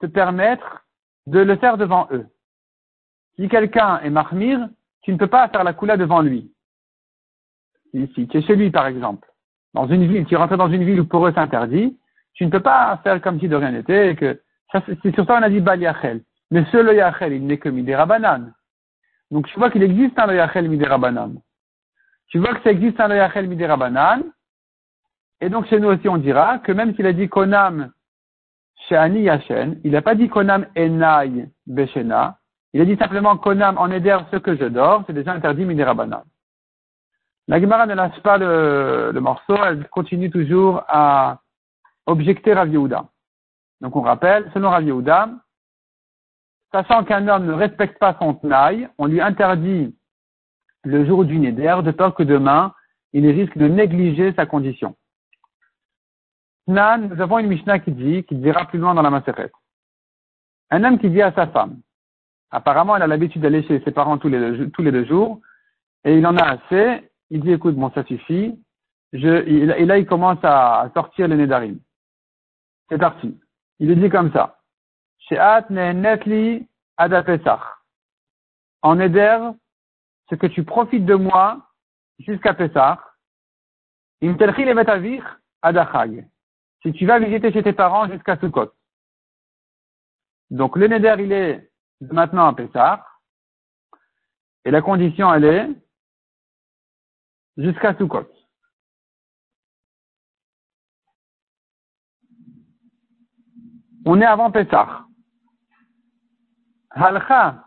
te 0.00 0.06
permettre 0.06 0.84
de 1.26 1.40
le 1.40 1.56
faire 1.56 1.76
devant 1.76 2.08
eux. 2.12 2.26
Si 3.36 3.48
quelqu'un 3.48 4.00
est 4.00 4.10
marmire, 4.10 4.68
tu 5.02 5.12
ne 5.12 5.18
peux 5.18 5.26
pas 5.26 5.48
faire 5.48 5.64
la 5.64 5.72
coula 5.72 5.96
devant 5.96 6.20
lui. 6.20 6.52
Si, 7.92 8.28
tu 8.28 8.38
es 8.38 8.42
chez 8.42 8.56
lui, 8.56 8.70
par 8.70 8.86
exemple, 8.86 9.28
dans 9.72 9.86
une 9.86 10.06
ville, 10.06 10.26
tu 10.26 10.36
rentres 10.36 10.56
dans 10.56 10.70
une 10.70 10.84
ville 10.84 11.00
où 11.00 11.06
pour 11.06 11.26
eux 11.26 11.32
c'est 11.34 11.40
interdit, 11.40 11.98
tu 12.34 12.44
ne 12.44 12.50
peux 12.50 12.60
pas 12.60 13.00
faire 13.02 13.20
comme 13.22 13.40
si 13.40 13.48
de 13.48 13.56
rien 13.56 13.72
n'était, 13.72 14.14
que, 14.16 14.40
c'est 14.72 15.14
sur 15.14 15.26
ça 15.26 15.38
on 15.38 15.42
a 15.42 15.48
dit 15.48 15.60
Bal 15.60 15.80
Yachel. 15.80 16.22
Mais 16.50 16.64
ce 16.70 16.76
le 16.76 16.94
Yachel, 16.94 17.32
il 17.32 17.46
n'est 17.46 17.58
que 17.58 17.68
Midera 17.68 18.06
Banan. 18.06 18.52
Donc 19.30 19.46
tu 19.48 19.58
vois 19.58 19.70
qu'il 19.70 19.82
existe 19.82 20.18
un 20.18 20.26
le 20.26 20.36
Yachel 20.36 20.68
Midera 20.68 20.98
Banan. 20.98 21.34
Tu 22.28 22.38
vois 22.38 22.54
que 22.54 22.62
ça 22.62 22.70
existe 22.70 23.00
un 23.00 23.08
le 23.08 23.16
Yachel 23.16 23.48
Midera 23.48 23.76
Banan. 23.76 24.22
Et 25.40 25.48
donc 25.48 25.66
chez 25.66 25.80
nous 25.80 25.88
aussi 25.88 26.08
on 26.08 26.18
dira 26.18 26.58
que 26.58 26.72
même 26.72 26.94
s'il 26.94 27.06
a 27.06 27.12
dit 27.12 27.28
Konam 27.28 27.92
Ani 28.94 29.22
Yashen, 29.22 29.80
il 29.84 29.92
n'a 29.92 30.02
pas 30.02 30.14
dit 30.14 30.28
Konam 30.28 30.66
Enai 30.76 31.48
Beshena, 31.66 32.38
il 32.72 32.80
a 32.80 32.84
dit 32.84 32.96
simplement 32.96 33.36
Konam 33.36 33.78
en 33.78 33.90
Eder 33.90 34.18
ce 34.30 34.36
que 34.36 34.54
je 34.56 34.64
dors, 34.66 35.02
c'est 35.06 35.12
déjà 35.12 35.32
interdit 35.32 35.64
Midera 35.64 35.94
Banan. 35.94 36.22
La 37.48 37.60
Gemara 37.60 37.86
ne 37.86 37.94
lâche 37.94 38.20
pas 38.22 38.38
le, 38.38 39.12
morceau, 39.20 39.56
elle 39.64 39.88
continue 39.88 40.30
toujours 40.30 40.82
à 40.88 41.40
objecter 42.06 42.52
Rav 42.52 42.68
Yehuda. 42.68 43.06
Donc 43.80 43.94
on 43.96 44.02
rappelle, 44.02 44.50
selon 44.52 44.70
Rav 44.70 44.84
Yehuda, 44.84 45.30
sachant 46.72 47.04
qu'un 47.04 47.26
homme 47.28 47.46
ne 47.46 47.52
respecte 47.52 47.98
pas 47.98 48.16
son 48.20 48.34
tnaï, 48.34 48.88
on 48.98 49.06
lui 49.06 49.20
interdit 49.20 49.96
le 50.84 51.06
jour 51.06 51.24
du 51.24 51.38
Neder 51.38 51.76
de 51.82 51.90
peur 51.92 52.14
que 52.14 52.22
demain, 52.22 52.74
il 53.12 53.26
risque 53.28 53.56
de 53.56 53.68
négliger 53.68 54.32
sa 54.34 54.46
condition. 54.46 54.96
Nan, 56.66 57.08
nous 57.08 57.20
avons 57.20 57.38
une 57.38 57.48
Mishnah 57.48 57.78
qui 57.78 57.92
dit, 57.92 58.24
qui 58.24 58.34
dira 58.34 58.66
plus 58.66 58.78
loin 58.78 58.94
dans 58.94 59.02
la 59.02 59.10
Maseret. 59.10 59.52
Un 60.70 60.82
homme 60.82 60.98
qui 60.98 61.10
dit 61.10 61.22
à 61.22 61.32
sa 61.32 61.46
femme, 61.46 61.80
apparemment 62.50 62.96
elle 62.96 63.02
a 63.02 63.06
l'habitude 63.06 63.42
d'aller 63.42 63.62
chez 63.62 63.80
ses 63.84 63.92
parents 63.92 64.18
tous 64.18 64.28
les, 64.28 64.68
tous 64.70 64.82
les 64.82 64.90
deux 64.90 65.04
jours, 65.04 65.40
et 66.04 66.16
il 66.16 66.26
en 66.26 66.36
a 66.36 66.44
assez, 66.44 67.10
il 67.30 67.40
dit 67.40 67.52
écoute, 67.52 67.76
bon, 67.76 67.90
ça 67.90 68.04
suffit. 68.04 68.58
Et 69.12 69.86
là, 69.86 69.98
il 69.98 70.06
commence 70.06 70.38
à 70.42 70.90
sortir 70.94 71.28
le 71.28 71.36
Nédarim. 71.36 71.78
C'est 72.88 72.98
parti. 72.98 73.38
Il 73.78 73.88
lui 73.88 73.96
dit 73.96 74.08
comme 74.08 74.32
ça. 74.32 74.60
Sheat 75.18 75.70
netli 75.70 76.68
adapesach. 76.96 77.60
En 78.82 78.96
Neder, 78.96 79.38
ce 80.30 80.34
que 80.36 80.46
tu 80.46 80.64
profites 80.64 81.04
de 81.04 81.14
moi 81.14 81.66
jusqu'à 82.18 82.54
Pessah. 82.54 83.02
Im 84.22 84.36
telchi 84.36 84.64
le 84.64 84.74
metavir 84.74 85.40
adachag. 85.62 86.26
Si 86.86 86.92
tu 86.92 87.04
vas 87.04 87.18
visiter 87.18 87.50
chez 87.50 87.64
tes 87.64 87.72
parents 87.72 88.08
jusqu'à 88.08 88.36
Sukkot. 88.36 88.70
Donc 90.50 90.76
le 90.76 90.86
Neder, 90.86 91.16
il 91.18 91.32
est 91.32 91.72
maintenant 92.00 92.46
à 92.46 92.54
Pessah. 92.54 93.04
Et 94.64 94.70
la 94.70 94.80
condition, 94.82 95.34
elle 95.34 95.44
est 95.46 95.68
jusqu'à 97.56 97.96
Sukkot. 97.96 98.30
On 104.04 104.20
est 104.20 104.24
avant 104.24 104.52
Pessah. 104.52 105.06
Halcha. 106.90 107.64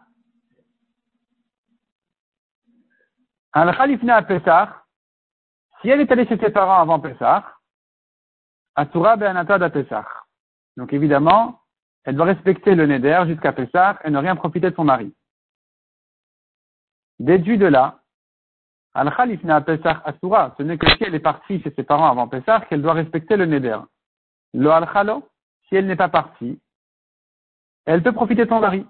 Halcha 3.51 3.85
l'ifna 3.85 4.15
à 4.15 4.21
Pessah. 4.21 4.85
Si 5.81 5.89
elle 5.89 5.99
est 5.99 6.09
allée 6.09 6.25
chez 6.25 6.37
ses 6.37 6.51
parents 6.51 6.79
avant 6.79 7.01
Pessah, 7.01 7.58
Asura 8.79 9.17
be'anata 9.17 9.69
Pessah. 9.69 10.05
Donc 10.77 10.93
évidemment, 10.93 11.59
elle 12.05 12.15
doit 12.15 12.27
respecter 12.27 12.75
le 12.75 12.85
neder 12.85 13.23
jusqu'à 13.27 13.51
Pessah 13.51 13.99
et 14.05 14.09
ne 14.09 14.17
rien 14.17 14.37
profiter 14.37 14.69
de 14.69 14.75
son 14.75 14.85
mari. 14.85 15.13
Déduit 17.19 17.57
de 17.57 17.65
là 17.65 17.99
Al-Khalifna 18.93 19.59
Pesach 19.61 19.97
Asura, 20.05 20.55
ce 20.57 20.63
n'est 20.63 20.77
que 20.77 20.89
si 20.91 21.03
elle 21.03 21.13
est 21.13 21.19
partie 21.19 21.61
chez 21.61 21.73
ses 21.75 21.83
parents 21.83 22.09
avant 22.09 22.29
Pesach 22.29 22.69
qu'elle 22.69 22.81
doit 22.81 22.93
respecter 22.93 23.35
le 23.35 23.47
Neder. 23.47 23.79
Le 24.53 24.71
Al-Khalo, 24.71 25.27
si 25.67 25.75
elle 25.75 25.85
n'est 25.85 25.97
pas 25.97 26.07
partie, 26.07 26.57
elle 27.85 28.01
peut 28.01 28.13
profiter 28.13 28.45
de 28.45 28.49
son 28.49 28.61
mari. 28.61 28.85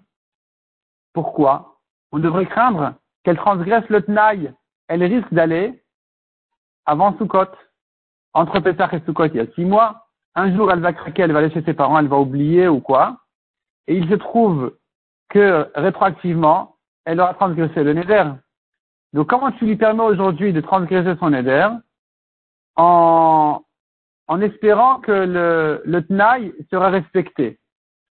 Pourquoi? 1.14 1.80
On 2.12 2.20
devrait 2.20 2.46
craindre 2.46 2.94
qu'elle 3.24 3.38
transgresse 3.38 3.90
le 3.90 4.04
Tnaï. 4.04 4.54
Elle 4.88 5.04
risque 5.04 5.34
d'aller 5.34 5.84
avant 6.86 7.18
Sukkot. 7.18 7.50
Entre 8.34 8.60
Pesach 8.60 8.94
et 8.94 9.00
Sukkot, 9.06 9.26
il 9.28 9.36
y 9.36 9.40
a 9.40 9.48
six 9.54 9.66
mois. 9.66 10.08
Un 10.36 10.56
jour, 10.56 10.72
elle 10.72 10.80
va 10.80 10.94
craquer, 10.94 11.24
elle 11.24 11.32
va 11.32 11.40
aller 11.40 11.52
chez 11.52 11.64
ses 11.64 11.74
parents, 11.74 12.00
elle 12.00 12.08
va 12.08 12.18
oublier 12.18 12.68
ou 12.68 12.80
quoi. 12.80 13.18
Et 13.88 13.98
il 13.98 14.08
se 14.10 14.16
trouve 14.16 14.78
que 15.30 15.70
rétroactivement, 15.76 16.76
elle 17.06 17.20
aura 17.20 17.34
transgressé 17.34 17.84
le 17.84 17.94
Neder. 17.94 18.26
Donc, 19.14 19.28
comment 19.30 19.52
tu 19.52 19.66
lui 19.66 19.76
permets 19.76 20.04
aujourd'hui 20.04 20.54
de 20.54 20.62
transgresser 20.62 21.16
son 21.20 21.34
éder 21.34 21.68
en, 22.76 23.62
en 24.28 24.42
espérant 24.42 25.00
que 25.00 25.12
le, 25.12 25.82
le 25.86 26.06
Tnaï 26.06 26.54
sera 26.70 26.90
respecté 26.90 27.60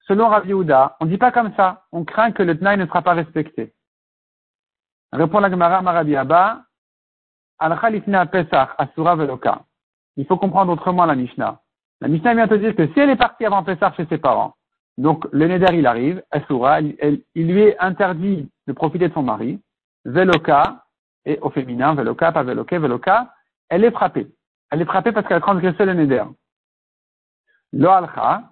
Selon 0.07 0.27
Rav 0.27 0.45
Yehuda, 0.45 0.97
on 0.99 1.05
ne 1.05 1.11
dit 1.11 1.17
pas 1.17 1.31
comme 1.31 1.53
ça. 1.55 1.85
On 1.91 2.03
craint 2.03 2.31
que 2.31 2.43
le 2.43 2.57
Tnaï 2.57 2.77
ne 2.77 2.85
sera 2.85 3.01
pas 3.01 3.13
respecté. 3.13 3.73
Répond 5.13 5.39
la 5.39 5.49
Gemara 5.49 5.81
Marabi 5.81 6.15
Abba, 6.15 6.63
al 7.59 8.29
Pesach 8.29 8.69
Asura 8.77 9.15
Veloka. 9.15 9.61
Il 10.17 10.25
faut 10.25 10.37
comprendre 10.37 10.73
autrement 10.73 11.05
la 11.05 11.15
Mishnah. 11.15 11.59
La 12.01 12.07
Mishnah 12.07 12.33
vient 12.33 12.47
te 12.47 12.55
dire 12.55 12.75
que 12.75 12.87
si 12.87 12.99
elle 12.99 13.09
est 13.09 13.15
partie 13.15 13.45
avant 13.45 13.63
Pesach 13.63 13.95
chez 13.95 14.05
ses 14.07 14.17
parents, 14.17 14.55
donc 14.97 15.25
le 15.31 15.47
Neder 15.47 15.73
il 15.73 15.85
arrive, 15.85 16.23
il, 16.33 17.47
lui 17.47 17.61
est 17.61 17.79
interdit 17.79 18.49
de 18.67 18.73
profiter 18.73 19.07
de 19.07 19.13
son 19.13 19.23
mari, 19.23 19.59
Veloka, 20.05 20.83
et 21.25 21.39
au 21.41 21.49
féminin, 21.49 21.93
Veloka, 21.93 22.31
pas 22.31 22.43
Veloke, 22.43 22.73
Veloka, 22.73 23.33
elle 23.69 23.83
est 23.83 23.91
frappée. 23.91 24.27
Elle 24.71 24.81
est 24.81 24.85
frappée 24.85 25.11
parce 25.11 25.27
qu'elle 25.27 25.37
a 25.37 25.41
transgressé 25.41 25.85
le 25.85 25.93
Neder. 25.93 26.23
Lo 27.73 27.89
alcha, 27.89 28.43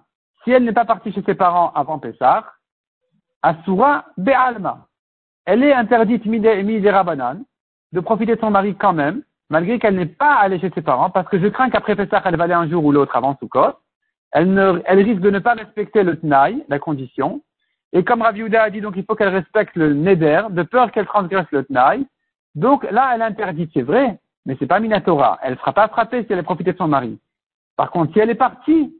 si 0.44 0.50
elle 0.50 0.64
n'est 0.64 0.72
pas 0.72 0.84
partie 0.84 1.12
chez 1.12 1.22
ses 1.22 1.34
parents 1.34 1.72
avant 1.72 1.98
Pessah, 1.98 2.44
Asura 3.42 4.04
Be'alma. 4.16 4.86
elle 5.46 5.62
est 5.62 5.72
interdite 5.72 6.26
banane 6.26 7.44
de 7.92 8.00
profiter 8.00 8.36
de 8.36 8.40
son 8.40 8.50
mari 8.50 8.76
quand 8.76 8.92
même, 8.92 9.22
malgré 9.50 9.78
qu'elle 9.78 9.96
n'est 9.96 10.06
pas 10.06 10.34
allée 10.34 10.58
chez 10.58 10.70
ses 10.70 10.82
parents, 10.82 11.10
parce 11.10 11.28
que 11.28 11.38
je 11.38 11.48
crains 11.48 11.70
qu'après 11.70 11.96
Pessah, 11.96 12.22
elle 12.24 12.36
va 12.36 12.44
aller 12.44 12.54
un 12.54 12.68
jour 12.68 12.84
ou 12.84 12.92
l'autre 12.92 13.14
avant 13.16 13.36
Sukkot. 13.36 13.74
Elle, 14.32 14.82
elle 14.86 15.00
risque 15.00 15.20
de 15.20 15.30
ne 15.30 15.40
pas 15.40 15.54
respecter 15.54 16.04
le 16.04 16.18
Tnaï, 16.18 16.64
la 16.68 16.78
condition. 16.78 17.42
Et 17.92 18.04
comme 18.04 18.22
Rav 18.22 18.36
a 18.54 18.70
dit, 18.70 18.80
donc 18.80 18.94
il 18.96 19.04
faut 19.04 19.16
qu'elle 19.16 19.34
respecte 19.34 19.74
le 19.74 19.92
Neder, 19.92 20.42
de 20.50 20.62
peur 20.62 20.92
qu'elle 20.92 21.06
transgresse 21.06 21.48
le 21.50 21.64
Tnaï. 21.64 22.06
Donc 22.54 22.88
là, 22.90 23.10
elle 23.12 23.20
est 23.20 23.24
interdite, 23.24 23.70
c'est 23.74 23.82
vrai, 23.82 24.20
mais 24.46 24.56
c'est 24.58 24.66
pas 24.66 24.78
Minatora. 24.78 25.38
Elle 25.42 25.54
ne 25.54 25.58
sera 25.58 25.72
pas 25.72 25.88
frappée 25.88 26.24
si 26.24 26.32
elle 26.32 26.38
a 26.38 26.44
profité 26.44 26.72
de 26.72 26.78
son 26.78 26.88
mari. 26.88 27.18
Par 27.76 27.90
contre, 27.90 28.12
si 28.12 28.20
elle 28.20 28.30
est 28.30 28.36
partie, 28.36 28.94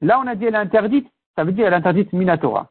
là 0.00 0.20
on 0.20 0.26
a 0.26 0.34
dit 0.34 0.44
elle 0.44 0.54
est 0.54 0.58
interdite, 0.58 1.08
ça 1.36 1.44
veut 1.44 1.52
dire 1.52 1.66
elle 1.66 1.72
est 1.72 1.76
interdite 1.76 2.12
Minatora. 2.12 2.68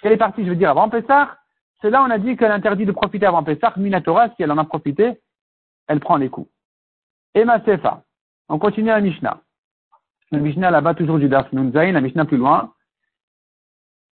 Si 0.00 0.06
elle 0.06 0.12
est 0.12 0.18
partie, 0.18 0.44
je 0.44 0.50
veux 0.50 0.56
dire 0.56 0.70
avant 0.70 0.88
Pessah, 0.88 1.36
c'est 1.80 1.90
là 1.90 2.02
on 2.02 2.10
a 2.10 2.18
dit 2.18 2.36
qu'elle 2.36 2.50
est 2.50 2.54
interdite 2.54 2.86
de 2.86 2.92
profiter 2.92 3.26
avant 3.26 3.42
Pessah, 3.42 3.72
Minatora, 3.76 4.28
si 4.30 4.42
elle 4.42 4.52
en 4.52 4.58
a 4.58 4.64
profité, 4.64 5.20
elle 5.88 6.00
prend 6.00 6.16
les 6.16 6.28
coups. 6.28 6.50
Et 7.36 7.44
Sefa. 7.66 8.02
On 8.48 8.58
continue 8.58 8.90
à 8.90 9.00
Mishnah. 9.00 9.40
La 10.32 10.38
Mishnah 10.38 10.70
là-bas, 10.70 10.94
toujours 10.94 11.18
du 11.18 11.28
Daf 11.28 11.52
Nunzaïn, 11.52 11.92
la 11.92 12.00
Mishnah 12.00 12.24
plus 12.24 12.38
loin, 12.38 12.72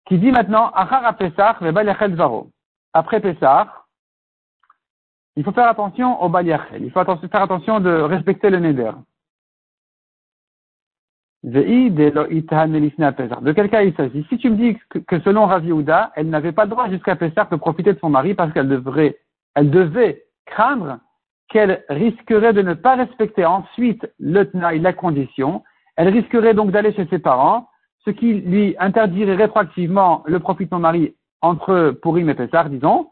qui 0.08 0.18
dit 0.18 0.32
maintenant, 0.32 0.72
Pesach. 1.18 1.58
Après 2.94 3.22
Pessah, 3.22 3.68
il 5.36 5.44
faut 5.44 5.52
faire 5.52 5.70
attention 5.70 6.22
au 6.22 6.28
Baliachel. 6.30 6.84
Il 6.84 6.92
faut 6.92 7.04
faire 7.06 7.44
attention 7.44 7.80
de 7.80 7.92
respecter 7.92 8.50
le 8.50 8.60
Neder. 8.60 8.92
De 11.44 11.62
quel 13.54 13.70
cas 13.70 13.84
il 13.84 13.96
s'agit? 13.96 14.26
Si 14.30 14.38
tu 14.38 14.50
me 14.50 14.58
dis 14.58 14.78
que, 15.08 15.20
selon 15.22 15.46
Rav 15.46 15.64
elle 16.16 16.30
n'avait 16.30 16.52
pas 16.52 16.66
le 16.66 16.72
droit 16.72 16.90
jusqu'à 16.90 17.16
Pessah 17.16 17.46
de 17.46 17.56
profiter 17.56 17.94
de 17.94 18.00
son 18.00 18.10
mari 18.10 18.34
parce 18.34 18.52
qu'elle 18.52 18.68
devrait, 18.68 19.18
elle 19.56 19.70
devait 19.70 20.26
craindre 20.46 21.00
qu'elle 21.52 21.84
risquerait 21.90 22.54
de 22.54 22.62
ne 22.62 22.74
pas 22.74 22.96
respecter 22.96 23.46
ensuite 23.46 24.10
le 24.20 24.50
tnaï, 24.50 24.80
la 24.80 24.94
condition, 24.94 25.64
elle 25.98 26.08
risquerait 26.08 26.54
donc 26.54 26.72
d'aller 26.72 26.94
chez 26.94 27.06
ses 27.08 27.20
parents, 27.20 27.70
ce 28.06 28.12
qui 28.12 28.34
lui 28.34 28.76
interdirait 28.80 29.36
rétroactivement 29.36 30.24
le 30.26 30.40
profit 30.40 30.66
de 30.66 30.70
son 30.70 30.80
mari 30.80 31.16
entre 31.42 31.92
Pourim 32.02 32.30
et 32.30 32.36
Pessah, 32.36 32.70
disons, 32.70 33.10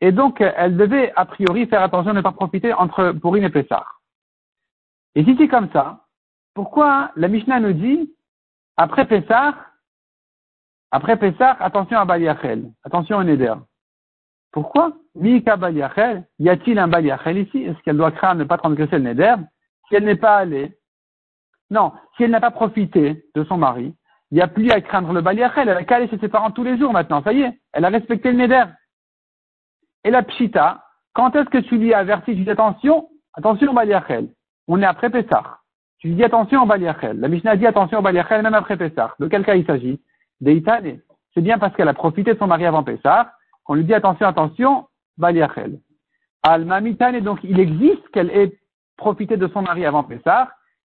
et 0.00 0.12
donc 0.12 0.40
elle 0.40 0.76
devait 0.76 1.12
a 1.16 1.24
priori 1.24 1.66
faire 1.66 1.82
attention 1.82 2.12
de 2.12 2.18
ne 2.18 2.22
pas 2.22 2.32
profiter 2.32 2.72
entre 2.72 3.12
Pourim 3.12 3.44
et 3.44 3.50
Pessah. 3.50 3.84
Et 5.14 5.24
si 5.24 5.36
c'est 5.36 5.48
comme 5.48 5.70
ça, 5.72 6.00
pourquoi 6.54 7.10
la 7.16 7.28
Mishnah 7.28 7.60
nous 7.60 7.72
dit, 7.72 8.14
après 8.76 9.06
Pessah, 9.06 9.54
après 10.90 11.16
Pessah, 11.16 11.56
attention 11.60 11.98
à 11.98 12.04
Baliachel, 12.04 12.70
attention 12.84 13.18
au 13.18 13.24
Neder. 13.24 13.54
Pourquoi? 14.52 14.92
Mika 15.14 15.56
Baliachel, 15.56 16.24
y 16.38 16.48
a-t-il 16.48 16.78
un 16.78 16.88
Baliachel 16.88 17.38
ici? 17.38 17.62
Est-ce 17.64 17.78
qu'elle 17.82 17.96
doit 17.96 18.12
craindre 18.12 18.38
de 18.38 18.44
ne 18.44 18.48
pas 18.48 18.58
transgresser 18.58 18.98
le 18.98 19.04
Neder? 19.04 19.34
Si 19.88 19.94
elle 19.94 20.04
n'est 20.04 20.16
pas 20.16 20.36
allée, 20.36 20.76
non, 21.70 21.92
si 22.16 22.24
elle 22.24 22.30
n'a 22.30 22.40
pas 22.40 22.50
profité 22.50 23.24
de 23.34 23.44
son 23.44 23.56
mari, 23.56 23.94
il 24.30 24.34
n'y 24.36 24.42
a 24.42 24.48
plus 24.48 24.70
à 24.70 24.80
craindre 24.80 25.12
le 25.12 25.22
Baliachel, 25.22 25.68
elle 25.68 25.76
a 25.76 25.84
qu'à 25.84 26.06
chez 26.06 26.18
ses 26.18 26.28
parents 26.28 26.50
tous 26.50 26.64
les 26.64 26.78
jours 26.78 26.92
maintenant, 26.92 27.22
ça 27.22 27.32
y 27.32 27.42
est, 27.42 27.60
elle 27.72 27.84
a 27.84 27.88
respecté 27.88 28.30
le 28.30 28.38
Neder. 28.38 28.64
Et 30.04 30.10
la 30.10 30.22
Pshita, 30.22 30.84
quand 31.14 31.34
est-ce 31.34 31.48
que 31.48 31.58
tu 31.58 31.78
lui 31.78 31.94
as 31.94 31.98
averti 31.98 32.34
Tu 32.34 32.44
dis 32.44 32.50
attention, 32.50 33.08
attention 33.34 33.70
au 33.70 33.74
Baliachel. 33.74 34.28
On 34.68 34.80
est 34.82 34.86
après 34.86 35.10
Pessah. 35.10 35.58
Tu 35.98 36.08
dis 36.08 36.24
attention 36.24 36.62
au 36.62 36.66
Baliachel. 36.66 37.20
La 37.20 37.28
Mishnah 37.28 37.56
dit 37.56 37.66
attention 37.66 38.00
au 38.00 38.02
Baliachel 38.02 38.42
même 38.42 38.54
après 38.54 38.76
Pessah. 38.76 39.14
De 39.18 39.28
quel 39.28 39.44
cas 39.44 39.54
il 39.54 39.64
s'agit? 39.64 40.00
D'Itane. 40.40 40.98
C'est 41.32 41.40
bien 41.40 41.58
parce 41.58 41.74
qu'elle 41.76 41.88
a 41.88 41.94
profité 41.94 42.34
de 42.34 42.38
son 42.38 42.46
mari 42.46 42.66
avant 42.66 42.82
Pessah 42.82 43.32
qu'on 43.64 43.74
lui 43.74 43.84
dit 43.84 43.94
attention, 43.94 44.26
attention, 44.26 44.88
Baliachel. 45.18 45.78
Al-Mamitane, 46.42 47.20
donc 47.20 47.40
il 47.44 47.60
existe 47.60 48.08
qu'elle 48.12 48.30
ait 48.30 48.58
profité 48.96 49.36
de 49.36 49.48
son 49.48 49.62
mari 49.62 49.84
avant 49.84 50.02
Pessah 50.02 50.50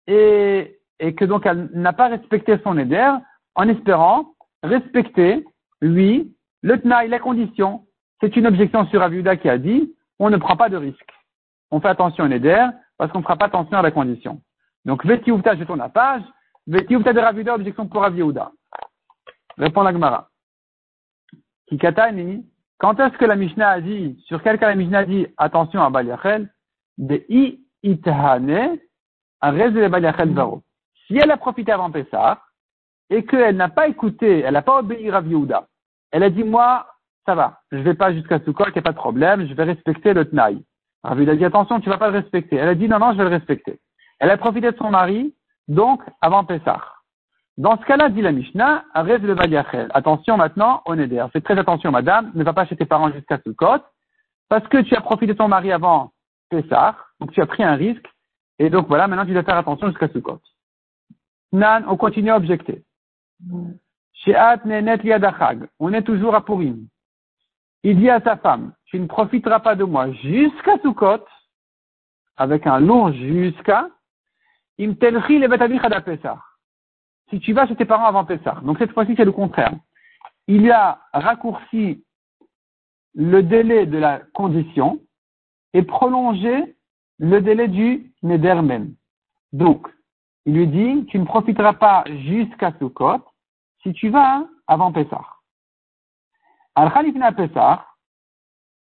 et, 0.08 0.80
et 1.00 1.14
que 1.14 1.26
donc 1.26 1.46
elle 1.46 1.70
n'a 1.74 1.94
pas 1.94 2.08
respecté 2.08 2.58
son 2.64 2.78
éder 2.78 3.12
en 3.56 3.68
espérant 3.70 4.36
respecter, 4.64 5.46
lui, 5.82 6.36
le 6.62 6.80
tnaï, 6.80 7.08
la 7.08 7.20
condition. 7.20 7.86
C'est 8.22 8.36
une 8.36 8.48
objection 8.48 8.86
sur 8.88 9.02
Aviuda 9.02 9.38
qui 9.38 9.50
a 9.50 9.58
dit 9.58 9.94
on 10.20 10.30
ne 10.30 10.38
prend 10.38 10.56
pas 10.56 10.70
de 10.70 10.78
risque. 10.78 11.12
On 11.72 11.82
fait 11.82 11.90
attention 11.90 12.24
au 12.24 12.30
éder 12.30 12.68
parce 12.98 13.12
qu'on 13.12 13.20
ne 13.20 13.24
fera 13.24 13.36
pas 13.36 13.46
attention 13.46 13.78
à 13.78 13.82
la 13.82 13.92
condition. 13.92 14.42
Donc, 14.86 15.06
Veti 15.06 15.32
je 15.32 15.64
tourne 15.64 15.80
la 15.80 15.90
page. 15.90 16.22
Veti 16.68 16.96
de 16.96 17.20
Raviuda, 17.20 17.56
objection 17.56 17.88
pour 17.88 18.02
Raviuda. 18.02 18.52
Répond 19.58 19.84
la 19.84 19.92
Gemara. 19.92 20.30
Kikatani, 21.68 22.46
quand 22.78 23.00
est-ce 23.00 23.18
que 23.18 23.26
la 23.26 23.36
Mishnah 23.36 23.70
a 23.70 23.82
dit, 23.82 24.22
sur 24.28 24.44
quel 24.44 24.60
cas 24.60 24.70
la 24.70 24.76
Mishnah 24.76 25.00
a 25.00 25.06
dit, 25.06 25.28
attention 25.38 25.82
à 25.82 25.90
Baliachel, 25.90 26.50
de 26.98 27.24
i 27.30 27.62
itahane, 27.84 28.78
un 29.42 29.54
de 29.54 29.88
Baliachel 29.88 30.34
varo. 30.34 30.64
Si 31.08 31.18
elle 31.18 31.32
a 31.32 31.38
profité 31.38 31.72
avant 31.72 31.92
Pessah, 31.92 32.42
et 33.10 33.24
qu'elle 33.24 33.56
n'a 33.56 33.70
pas 33.70 33.88
écouté, 33.88 34.40
elle 34.40 34.54
n'a 34.54 34.62
pas 34.62 34.80
obéi 34.80 35.10
à 35.12 35.22
Yehuda, 35.22 35.68
elle 36.12 36.24
a 36.24 36.30
dit, 36.30 36.44
moi, 36.44 36.88
ça 37.26 37.36
va, 37.36 37.62
je 37.72 37.78
vais 37.78 37.94
pas 37.94 38.14
jusqu'à 38.14 38.40
Sukkot, 38.40 38.66
il 38.68 38.74
n'y 38.74 38.80
a 38.80 38.82
pas 38.82 38.92
de 38.92 38.98
problème, 38.98 39.48
je 39.48 39.54
vais 39.54 39.64
respecter 39.64 40.14
le 40.14 40.26
Tnaï. 40.26 40.64
Rav 41.04 41.20
a 41.20 41.36
dit, 41.36 41.46
attention, 41.46 41.80
tu 41.80 41.90
vas 41.90 41.98
pas 41.98 42.10
le 42.10 42.18
respecter. 42.18 42.56
Elle 42.56 42.70
a 42.70 42.76
dit, 42.76 42.88
non, 42.88 43.00
non, 43.00 43.12
je 43.12 43.18
vais 43.18 43.26
le 43.26 43.30
respecter. 43.30 43.80
Elle 44.20 44.32
a 44.32 44.38
profité 44.38 44.72
de 44.72 44.78
son 44.78 44.90
mari, 44.90 45.36
donc, 45.68 46.02
avant 46.22 46.46
Pessah. 46.46 46.82
Dans 47.58 47.78
ce 47.78 47.86
cas-là, 47.86 48.10
dit 48.10 48.22
la 48.22 48.34
Mishnah, 48.34 48.84
le 48.96 49.34
Valiachel. 49.34 49.90
Attention 49.94 50.36
maintenant 50.36 50.82
au 50.86 50.96
Neder. 50.96 51.26
Fais 51.32 51.40
très 51.40 51.58
attention, 51.58 51.92
madame. 51.92 52.32
Ne 52.36 52.44
va 52.44 52.52
pas 52.52 52.66
chez 52.66 52.76
tes 52.76 52.86
parents 52.86 53.12
jusqu'à 53.12 53.40
Sukkot. 53.40 53.82
Parce 54.50 54.68
que 54.68 54.82
tu 54.82 54.94
as 54.96 55.02
profité 55.02 55.34
de 55.34 55.38
ton 55.38 55.48
mari 55.48 55.72
avant 55.72 56.12
Pessah. 56.50 56.98
Donc 57.20 57.32
tu 57.32 57.42
as 57.42 57.46
pris 57.46 57.64
un 57.64 57.76
risque. 57.76 58.06
Et 58.60 58.70
donc 58.70 58.88
voilà, 58.88 59.08
maintenant 59.08 59.26
tu 59.26 59.34
dois 59.34 59.44
faire 59.44 59.58
attention 59.58 59.88
jusqu'à 59.88 60.10
Sukkot. 60.10 60.42
Nan, 61.54 61.86
on 61.88 61.96
continue 61.96 62.32
à 62.32 62.38
objecter. 62.38 62.84
On 65.80 65.94
est 65.94 66.02
toujours 66.02 66.36
à 66.36 66.44
Purim. 66.44 66.88
Il 67.84 67.98
dit 67.98 68.10
à 68.10 68.20
sa 68.20 68.36
femme, 68.36 68.74
tu 68.86 69.00
ne 69.00 69.06
profiteras 69.06 69.60
pas 69.60 69.76
de 69.76 69.84
moi 69.84 70.12
jusqu'à 70.12 70.78
Sukkot, 70.80 71.24
avec 72.36 72.68
un 72.68 72.80
long 72.80 73.14
jusqu'à, 73.14 73.88
im 74.80 74.96
telchi 74.96 75.40
le 75.40 75.48
si 77.30 77.40
tu 77.40 77.54
vas 77.54 77.68
chez 77.68 77.76
tes 77.76 77.86
parents 77.86 78.06
avant 78.06 78.26
Pessah. 78.26 78.62
Donc 78.64 78.78
cette 78.78 78.92
fois-ci, 78.92 79.16
c'est 79.16 79.26
le 79.26 79.32
contraire. 79.32 79.74
Il 80.48 80.70
a 80.72 81.02
raccourci 81.14 82.04
le 83.16 83.42
délai 83.42 83.86
de 83.86 83.98
la 83.98 84.20
condition 84.34 85.00
et 85.74 85.84
prolongé 85.84 86.76
le 87.18 87.42
délai 87.42 87.68
du 87.68 88.14
Neder. 88.24 88.62
Donc, 89.54 89.88
il 90.46 90.56
lui 90.56 90.68
dit, 90.68 91.06
tu 91.08 91.18
ne 91.18 91.26
profiteras 91.26 91.74
pas 91.74 92.04
jusqu'à 92.08 92.74
Sukkot 92.78 93.24
si 93.82 93.94
tu 93.94 94.10
vas 94.10 94.48
avant 94.68 94.92
Pessah. 94.92 95.26
Al-Khalifna 96.76 97.32
Pessah, 97.32 97.86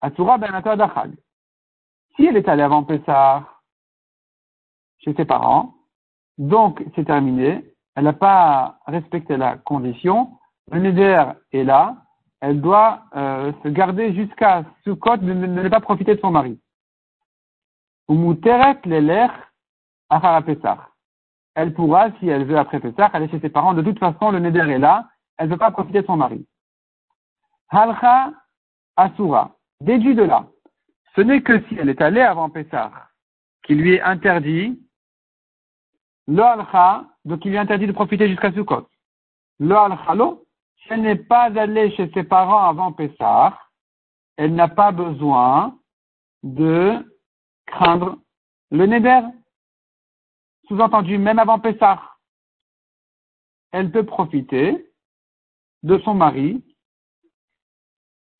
ben 0.02 1.16
Si 2.16 2.26
elle 2.26 2.36
est 2.36 2.48
allée 2.48 2.62
avant 2.62 2.84
Pessah 2.84 3.48
chez 4.98 5.14
ses 5.14 5.24
parents, 5.24 5.74
donc 6.38 6.84
c'est 6.94 7.04
terminé, 7.04 7.64
elle 7.98 8.04
n'a 8.04 8.12
pas 8.12 8.78
respecté 8.86 9.36
la 9.36 9.56
condition, 9.56 10.38
le 10.70 10.78
neder 10.78 11.24
est 11.50 11.64
là, 11.64 11.96
elle 12.40 12.60
doit 12.60 13.02
euh, 13.16 13.52
se 13.64 13.68
garder 13.70 14.14
jusqu'à 14.14 14.64
Sukkot 14.84 15.16
de 15.16 15.32
ne, 15.32 15.68
pas 15.68 15.80
profiter 15.80 16.14
de 16.14 16.20
son 16.20 16.30
mari. 16.30 16.60
Elle 21.56 21.74
pourra, 21.74 22.12
si 22.20 22.28
elle 22.28 22.44
veut 22.44 22.56
après 22.56 22.78
Pessah, 22.78 23.06
aller 23.06 23.28
chez 23.30 23.40
ses 23.40 23.48
parents. 23.48 23.74
De 23.74 23.82
toute 23.82 23.98
façon, 23.98 24.30
le 24.30 24.38
neder 24.38 24.70
est 24.70 24.78
là, 24.78 25.08
elle 25.36 25.48
ne 25.48 25.54
veut 25.54 25.58
pas 25.58 25.72
profiter 25.72 26.02
de 26.02 26.06
son 26.06 26.16
mari. 26.16 26.46
Halcha 27.68 28.30
Asura. 28.94 29.56
Déduit 29.80 30.14
de 30.14 30.22
là. 30.22 30.46
Ce 31.16 31.20
n'est 31.20 31.42
que 31.42 31.60
si 31.66 31.74
elle 31.74 31.88
est 31.88 32.00
allée 32.00 32.20
avant 32.20 32.48
Pessah, 32.48 32.92
qui 33.64 33.74
lui 33.74 33.94
est 33.94 34.02
interdit, 34.02 34.80
le 36.28 36.42
halcha, 36.42 37.06
donc 37.24 37.44
il 37.44 37.50
lui 37.50 37.58
interdit 37.58 37.86
de 37.86 37.92
profiter 37.92 38.28
jusqu'à 38.28 38.52
Sukkot. 38.52 38.86
Al-khalo, 39.60 40.44
si 40.76 40.92
elle 40.92 41.02
n'est 41.02 41.16
pas 41.16 41.44
allée 41.58 41.90
chez 41.96 42.10
ses 42.12 42.22
parents 42.22 42.68
avant 42.68 42.92
Pessah, 42.92 43.58
elle 44.36 44.54
n'a 44.54 44.68
pas 44.68 44.92
besoin 44.92 45.76
de 46.42 47.04
craindre 47.66 48.18
le 48.70 48.86
neder. 48.86 49.22
Sous-entendu, 50.68 51.16
même 51.16 51.38
avant 51.38 51.58
Pessah, 51.58 52.00
elle 53.72 53.90
peut 53.90 54.04
profiter 54.04 54.86
de 55.82 55.98
son 55.98 56.14
mari 56.14 56.62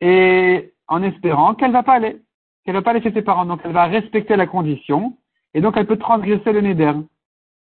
et 0.01 0.75
en 0.87 1.03
espérant 1.03 1.55
qu'elle 1.55 1.69
ne 1.69 1.73
va 1.73 1.83
pas 1.83 1.95
aller, 1.95 2.23
qu'elle 2.65 2.75
va 2.75 2.83
pas 2.83 2.91
aller 2.91 3.03
chez 3.03 3.13
ses 3.13 3.23
parents. 3.23 3.47
Donc 3.47 3.61
elle 3.65 3.73
va 3.73 3.87
respecter 3.87 4.37
la 4.37 4.47
condition 4.47 5.17
et 5.55 5.63
donc 5.63 5.77
elle 5.77 5.87
peut 5.87 5.99
transgresser 5.99 6.53
le 6.53 6.61
neder. 6.61 6.93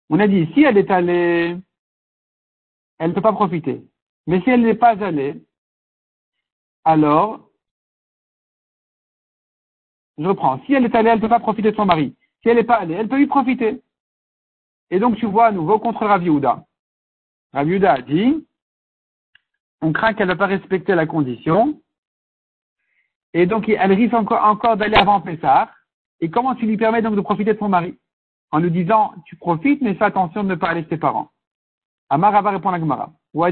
On 0.08 0.20
a 0.20 0.28
dit, 0.28 0.48
si 0.54 0.62
elle 0.62 0.78
est 0.78 0.90
allée, 0.90 1.56
elle 2.98 3.10
ne 3.10 3.14
peut 3.14 3.20
pas 3.20 3.32
profiter. 3.32 3.82
Mais 4.26 4.40
si 4.42 4.50
elle 4.50 4.62
n'est 4.62 4.74
pas 4.74 5.02
allée, 5.02 5.42
alors, 6.84 7.46
Je 10.18 10.26
reprends. 10.26 10.60
Si 10.64 10.72
elle 10.72 10.84
est 10.84 10.94
allée, 10.94 11.10
elle 11.10 11.16
ne 11.16 11.20
peut 11.20 11.28
pas 11.28 11.40
profiter 11.40 11.70
de 11.70 11.76
son 11.76 11.84
mari. 11.84 12.14
Si 12.42 12.48
elle 12.48 12.56
n'est 12.56 12.64
pas 12.64 12.76
allée, 12.76 12.94
elle 12.94 13.08
peut 13.08 13.20
y 13.20 13.26
profiter. 13.26 13.82
Et 14.90 14.98
donc, 14.98 15.16
tu 15.16 15.26
vois 15.26 15.46
à 15.46 15.52
nouveau 15.52 15.78
contre 15.78 16.06
Rav 16.06 16.22
Yehuda. 16.22 16.64
Rav 17.52 17.68
Yehuda 17.68 17.92
a 17.92 18.02
dit, 18.02 18.46
on 19.82 19.92
craint 19.92 20.14
qu'elle 20.14 20.28
ne 20.28 20.32
va 20.32 20.38
pas 20.38 20.46
respecter 20.46 20.94
la 20.94 21.06
condition. 21.06 21.80
Et 23.34 23.46
donc, 23.46 23.68
elle 23.68 23.92
risque 23.92 24.14
encore, 24.14 24.44
encore 24.44 24.76
d'aller 24.76 24.96
avant 24.96 25.20
Pessah. 25.20 25.70
Et 26.20 26.30
comment 26.30 26.54
tu 26.54 26.66
lui 26.66 26.78
permets 26.78 27.02
donc 27.02 27.14
de 27.14 27.20
profiter 27.20 27.52
de 27.52 27.58
son 27.58 27.68
mari? 27.68 27.98
En 28.56 28.58
lui 28.58 28.70
disant, 28.70 29.12
tu 29.26 29.36
profites, 29.36 29.82
mais 29.82 29.92
fais 29.96 30.06
attention 30.06 30.42
de 30.42 30.48
ne 30.48 30.54
pas 30.54 30.68
aller 30.68 30.82
chez 30.84 30.88
ses 30.88 30.96
parents. 30.96 31.28
Amara 32.08 32.40
va 32.40 32.52
répondre 32.52 32.74
à 32.74 32.80
Gemara. 32.80 33.12
En 33.34 33.42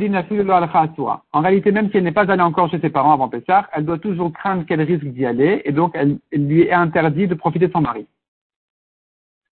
réalité, 1.42 1.72
même 1.72 1.90
si 1.90 1.98
elle 1.98 2.04
n'est 2.04 2.12
pas 2.12 2.30
allée 2.30 2.40
encore 2.40 2.70
chez 2.70 2.80
ses 2.80 2.88
parents 2.88 3.12
avant 3.12 3.28
Pessah, 3.28 3.68
elle 3.74 3.84
doit 3.84 3.98
toujours 3.98 4.32
craindre 4.32 4.64
qu'elle 4.64 4.80
risque 4.80 5.04
d'y 5.04 5.26
aller, 5.26 5.60
et 5.66 5.72
donc 5.72 5.90
elle, 5.92 6.20
lui 6.32 6.62
est 6.62 6.72
interdit 6.72 7.28
de 7.28 7.34
profiter 7.34 7.66
de 7.66 7.72
son 7.72 7.82
mari. 7.82 8.06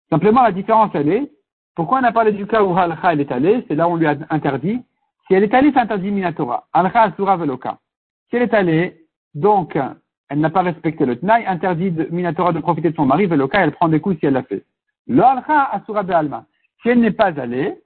Simplement, 0.08 0.42
la 0.42 0.52
différence, 0.52 0.90
elle 0.94 1.10
est, 1.10 1.30
pourquoi 1.74 2.00
on 2.00 2.04
a 2.04 2.12
parlé 2.12 2.32
du 2.32 2.46
cas 2.46 2.62
où 2.62 2.74
Halcha 2.74 3.12
elle 3.12 3.20
est 3.20 3.30
allée, 3.30 3.62
c'est 3.68 3.74
là 3.74 3.86
où 3.88 3.92
on 3.92 3.96
lui 3.96 4.06
a 4.06 4.16
interdit. 4.30 4.80
Si 5.26 5.34
elle 5.34 5.44
est 5.44 5.52
allée, 5.52 5.70
c'est 5.74 5.80
interdit 5.80 6.10
Minatora. 6.10 6.66
Halcha 6.72 7.02
Asura 7.02 7.36
Veloka. 7.36 7.76
Si 8.30 8.36
elle 8.36 8.42
est 8.44 8.54
allée, 8.54 9.04
donc, 9.34 9.78
elle 10.30 10.40
n'a 10.40 10.48
pas 10.48 10.62
respecté 10.62 11.04
le 11.04 11.16
Tnaï, 11.16 11.44
interdit 11.44 11.90
de 11.90 12.08
Minatora 12.10 12.54
de 12.54 12.60
profiter 12.60 12.88
de 12.88 12.96
son 12.96 13.04
mari, 13.04 13.26
Veloka, 13.26 13.62
elle 13.62 13.72
prend 13.72 13.90
des 13.90 14.00
coups 14.00 14.18
si 14.18 14.24
elle 14.24 14.32
l'a 14.32 14.44
fait. 14.44 14.64
Si 15.06 16.88
elle 16.88 17.00
n'est 17.00 17.10
pas 17.10 17.38
allée, 17.40 17.78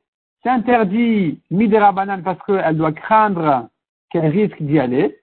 c'est 0.42 0.50
interdit 0.50 1.40
Midera 1.50 1.92
Banane 1.92 2.22
parce 2.22 2.40
qu'elle 2.44 2.76
doit 2.76 2.92
craindre 2.92 3.68
qu'elle 4.10 4.26
risque 4.26 4.62
d'y 4.62 4.78
aller. 4.78 5.18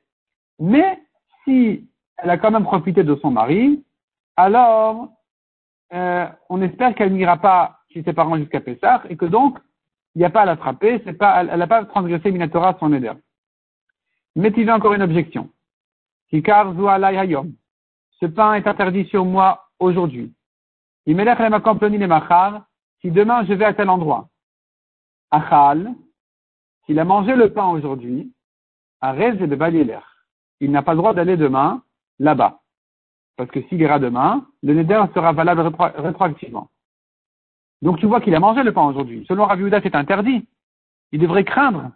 Mais 0.59 0.99
si 1.43 1.87
elle 2.17 2.29
a 2.29 2.37
quand 2.37 2.51
même 2.51 2.63
profité 2.63 3.03
de 3.03 3.15
son 3.15 3.31
mari, 3.31 3.83
alors 4.35 5.09
euh, 5.93 6.27
on 6.49 6.61
espère 6.61 6.95
qu'elle 6.95 7.13
n'ira 7.13 7.37
pas 7.37 7.79
chez 7.89 8.03
ses 8.03 8.13
parents 8.13 8.37
jusqu'à 8.37 8.61
Pessah 8.61 9.03
et 9.09 9.17
que 9.17 9.25
donc 9.25 9.59
il 10.15 10.19
n'y 10.19 10.25
a 10.25 10.29
pas 10.29 10.41
à 10.41 10.45
l'attraper, 10.45 11.01
c'est 11.05 11.13
pas, 11.13 11.43
elle 11.43 11.57
n'a 11.57 11.67
pas 11.67 11.85
transgressé 11.85 12.31
Minatora 12.31 12.77
son 12.79 12.93
éder. 12.93 13.11
Mais 14.35 14.51
il 14.55 14.63
y 14.63 14.69
a 14.69 14.75
encore 14.75 14.93
une 14.93 15.01
objection. 15.01 15.49
Ce 16.31 16.37
pain 18.25 18.53
est 18.55 18.67
interdit 18.67 19.05
sur 19.05 19.25
moi 19.25 19.67
aujourd'hui. 19.79 20.33
Si 21.05 21.13
demain 23.11 23.45
je 23.45 23.53
vais 23.53 23.65
à 23.65 23.73
tel 23.73 23.89
endroit, 23.89 24.29
Achal, 25.31 25.93
s'il 26.85 26.99
a 26.99 27.05
mangé 27.05 27.35
le 27.35 27.51
pain 27.51 27.67
aujourd'hui, 27.67 28.31
Arez 29.01 29.35
et 29.43 29.47
de 29.47 29.57
il 30.61 30.71
n'a 30.71 30.81
pas 30.81 30.93
le 30.93 30.97
droit 30.97 31.13
d'aller 31.13 31.35
demain 31.35 31.83
là-bas. 32.19 32.61
Parce 33.35 33.49
que 33.51 33.61
s'il 33.63 33.81
ira 33.81 33.99
demain, 33.99 34.45
le 34.61 34.73
neder 34.73 35.03
sera 35.13 35.33
valable 35.33 35.75
rétroactivement. 35.95 36.69
Donc 37.81 37.99
tu 37.99 38.05
vois 38.05 38.21
qu'il 38.21 38.33
a 38.33 38.39
mangé 38.39 38.63
le 38.63 38.71
pain 38.71 38.83
aujourd'hui. 38.83 39.25
Selon 39.27 39.45
Rav 39.45 39.59
c'est 39.81 39.95
interdit. 39.95 40.47
Il 41.11 41.19
devrait 41.19 41.43
craindre. 41.43 41.91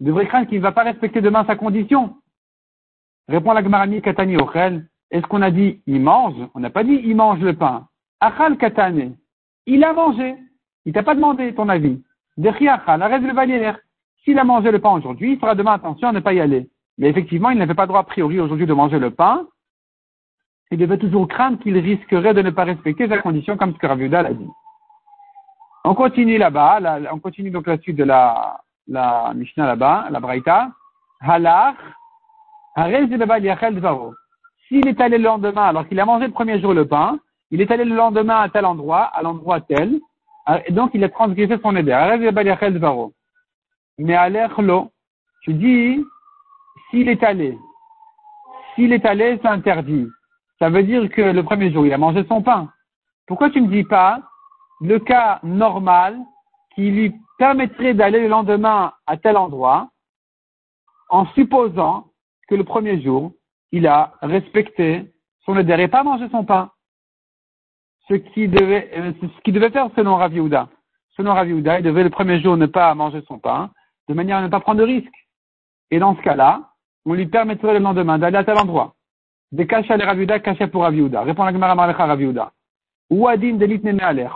Il 0.00 0.06
devrait 0.06 0.26
craindre 0.26 0.48
qu'il 0.48 0.58
ne 0.58 0.62
va 0.62 0.72
pas 0.72 0.82
respecter 0.82 1.20
demain 1.20 1.44
sa 1.44 1.54
condition. 1.54 2.16
Répond 3.28 3.52
la 3.52 3.62
Gmarani 3.62 4.02
Katani 4.02 4.36
Ochel. 4.36 4.88
Est-ce 5.10 5.26
qu'on 5.26 5.42
a 5.42 5.52
dit 5.52 5.82
il 5.86 6.00
mange? 6.00 6.48
On 6.54 6.60
n'a 6.60 6.70
pas 6.70 6.82
dit 6.82 7.00
il 7.04 7.14
mange 7.14 7.40
le 7.40 7.54
pain. 7.54 7.88
Achal 8.24 8.56
Katane. 8.56 9.16
Il 9.66 9.84
a 9.84 9.92
mangé. 9.92 10.36
Il 10.86 10.94
t'a 10.94 11.02
pas 11.02 11.14
demandé 11.14 11.54
ton 11.54 11.68
avis. 11.68 12.02
Arrête 12.38 13.22
le 13.22 13.74
S'il 14.24 14.38
a 14.38 14.44
mangé 14.44 14.70
le 14.70 14.78
pain 14.78 14.92
aujourd'hui, 14.92 15.32
il 15.32 15.38
fera 15.38 15.54
demain 15.54 15.74
attention 15.74 16.08
à 16.08 16.12
ne 16.12 16.20
pas 16.20 16.32
y 16.32 16.40
aller. 16.40 16.68
Mais 16.96 17.10
effectivement, 17.10 17.50
il 17.50 17.58
n'avait 17.58 17.74
pas 17.74 17.86
droit 17.86 18.00
a 18.00 18.04
priori 18.04 18.40
aujourd'hui 18.40 18.66
de 18.66 18.72
manger 18.72 18.98
le 18.98 19.10
pain. 19.10 19.46
Il 20.70 20.78
devait 20.78 20.96
toujours 20.96 21.28
craindre 21.28 21.58
qu'il 21.58 21.76
risquerait 21.76 22.32
de 22.32 22.40
ne 22.40 22.50
pas 22.50 22.64
respecter 22.64 23.08
sa 23.08 23.18
condition 23.18 23.58
comme 23.58 23.74
ce 23.74 23.78
que 23.78 23.86
Raviuda 23.86 24.22
l'a 24.22 24.32
dit. 24.32 24.48
On 25.84 25.94
continue 25.94 26.38
là-bas, 26.38 26.80
on 27.12 27.18
continue 27.18 27.50
donc 27.50 27.66
la 27.66 27.78
suite 27.78 27.96
de 27.96 28.04
la, 28.04 28.58
la 28.88 29.32
Mishnah 29.34 29.66
là-bas, 29.66 30.06
la 30.10 30.20
Braïta. 30.20 30.70
Halach, 31.20 31.76
S'il 34.66 34.88
est 34.88 35.00
allé 35.00 35.18
le 35.18 35.24
lendemain, 35.24 35.64
alors 35.64 35.86
qu'il 35.86 36.00
a 36.00 36.06
mangé 36.06 36.26
le 36.26 36.32
premier 36.32 36.58
jour 36.58 36.72
le 36.72 36.86
pain, 36.86 37.18
il 37.50 37.60
est 37.60 37.70
allé 37.70 37.84
le 37.84 37.94
lendemain 37.94 38.40
à 38.40 38.48
tel 38.48 38.64
endroit, 38.64 39.04
à 39.04 39.22
l'endroit 39.22 39.60
tel, 39.60 40.00
ah, 40.46 40.60
donc 40.70 40.90
il 40.94 41.04
a 41.04 41.08
transgressé 41.08 41.56
son 41.62 41.76
éder. 41.76 41.92
Mais 43.98 44.14
à 44.14 44.28
l'eau, 44.28 44.90
tu 45.42 45.54
dis, 45.54 46.04
s'il 46.90 47.08
est 47.08 47.22
allé, 47.22 47.58
s'il 48.74 48.92
est 48.92 49.04
allé, 49.06 49.38
c'est 49.40 49.48
interdit. 49.48 50.06
Ça 50.58 50.68
veut 50.68 50.82
dire 50.82 51.08
que 51.10 51.22
le 51.22 51.42
premier 51.42 51.72
jour, 51.72 51.86
il 51.86 51.92
a 51.92 51.98
mangé 51.98 52.24
son 52.28 52.42
pain. 52.42 52.70
Pourquoi 53.26 53.50
tu 53.50 53.60
ne 53.60 53.68
dis 53.68 53.84
pas 53.84 54.20
le 54.80 54.98
cas 54.98 55.40
normal 55.42 56.18
qui 56.74 56.90
lui 56.90 57.14
permettrait 57.38 57.94
d'aller 57.94 58.20
le 58.20 58.28
lendemain 58.28 58.92
à 59.06 59.16
tel 59.16 59.36
endroit 59.36 59.88
en 61.08 61.26
supposant 61.34 62.08
que 62.48 62.54
le 62.54 62.64
premier 62.64 63.00
jour, 63.00 63.32
il 63.72 63.86
a 63.86 64.14
respecté 64.20 65.12
son 65.44 65.56
éder 65.58 65.74
et 65.78 65.88
pas 65.88 66.02
mangé 66.02 66.28
son 66.30 66.44
pain? 66.44 66.70
Ce 68.08 68.14
qui 68.14 68.48
devait, 68.48 68.90
euh, 68.96 69.12
ce 69.20 69.42
qui 69.42 69.52
devait 69.52 69.70
faire 69.70 69.88
selon 69.96 70.16
Rav 70.16 70.32
Yehuda. 70.34 70.68
Selon 71.16 71.34
Rav 71.34 71.48
Yehuda, 71.48 71.78
il 71.78 71.84
devait 71.84 72.04
le 72.04 72.10
premier 72.10 72.40
jour 72.40 72.56
ne 72.56 72.66
pas 72.66 72.94
manger 72.94 73.22
son 73.26 73.38
pain, 73.38 73.70
de 74.08 74.14
manière 74.14 74.38
à 74.38 74.42
ne 74.42 74.48
pas 74.48 74.60
prendre 74.60 74.80
de 74.80 74.84
risque. 74.84 75.12
Et 75.90 75.98
dans 75.98 76.16
ce 76.16 76.22
cas-là, 76.22 76.70
on 77.06 77.14
lui 77.14 77.26
permettrait 77.26 77.74
le 77.74 77.78
lendemain 77.78 78.18
d'aller 78.18 78.36
à 78.36 78.44
tel 78.44 78.58
endroit. 78.58 78.94
Des 79.52 79.66
cachets 79.66 79.94
à 79.94 80.06
Rav 80.06 80.18
Yehuda, 80.18 80.40
cachets 80.40 80.66
pour 80.66 80.82
Rav 80.82 80.94
Yehuda. 80.94 81.22
Répond 81.22 81.44
la 81.44 81.52
Gemara 81.52 81.74
Malecha 81.74 82.06
Rav 82.06 82.20
Yehuda. 82.20 82.52
Ou 83.10 83.28
Adin 83.28 83.54
Delit. 83.54 83.80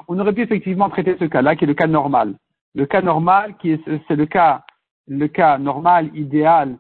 On 0.07 0.19
aurait 0.19 0.33
pu 0.33 0.43
effectivement 0.43 0.89
traiter 0.89 1.17
ce 1.19 1.25
cas-là, 1.25 1.57
qui 1.57 1.65
est 1.65 1.67
le 1.67 1.75
cas 1.75 1.87
normal. 1.87 2.35
Le 2.75 2.87
cas 2.87 3.03
normal, 3.03 3.57
qui 3.59 3.73
est, 3.73 3.83
c'est 4.07 4.17
le 4.17 4.27
cas, 4.27 4.63
le 5.09 5.27
cas 5.27 5.59
normal, 5.59 6.11
idéal, 6.15 6.79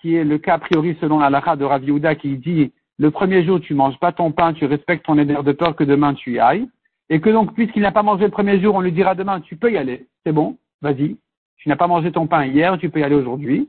qui 0.00 0.14
est 0.14 0.24
le 0.24 0.38
cas 0.38 0.54
a 0.54 0.58
priori 0.58 0.96
selon 1.00 1.18
la 1.18 1.30
lacha 1.30 1.56
de 1.56 1.64
Rav 1.64 1.82
Yehuda, 1.82 2.14
qui 2.14 2.36
dit 2.36 2.72
le 3.02 3.10
premier 3.10 3.44
jour, 3.44 3.60
tu 3.60 3.74
manges 3.74 3.98
pas 3.98 4.12
ton 4.12 4.30
pain, 4.30 4.52
tu 4.52 4.64
respectes 4.64 5.04
ton 5.04 5.18
éder 5.18 5.34
de 5.34 5.50
peur 5.50 5.74
que 5.74 5.82
demain 5.82 6.14
tu 6.14 6.34
y 6.34 6.38
ailles. 6.38 6.68
Et 7.10 7.20
que 7.20 7.30
donc, 7.30 7.52
puisqu'il 7.52 7.82
n'a 7.82 7.90
pas 7.90 8.04
mangé 8.04 8.26
le 8.26 8.30
premier 8.30 8.60
jour, 8.60 8.76
on 8.76 8.80
lui 8.80 8.92
dira 8.92 9.16
demain, 9.16 9.40
tu 9.40 9.56
peux 9.56 9.72
y 9.72 9.76
aller. 9.76 10.06
C'est 10.24 10.30
bon, 10.30 10.56
vas-y. 10.80 11.16
Tu 11.56 11.68
n'as 11.68 11.74
pas 11.74 11.88
mangé 11.88 12.12
ton 12.12 12.28
pain 12.28 12.46
hier, 12.46 12.78
tu 12.78 12.90
peux 12.90 13.00
y 13.00 13.02
aller 13.02 13.16
aujourd'hui. 13.16 13.68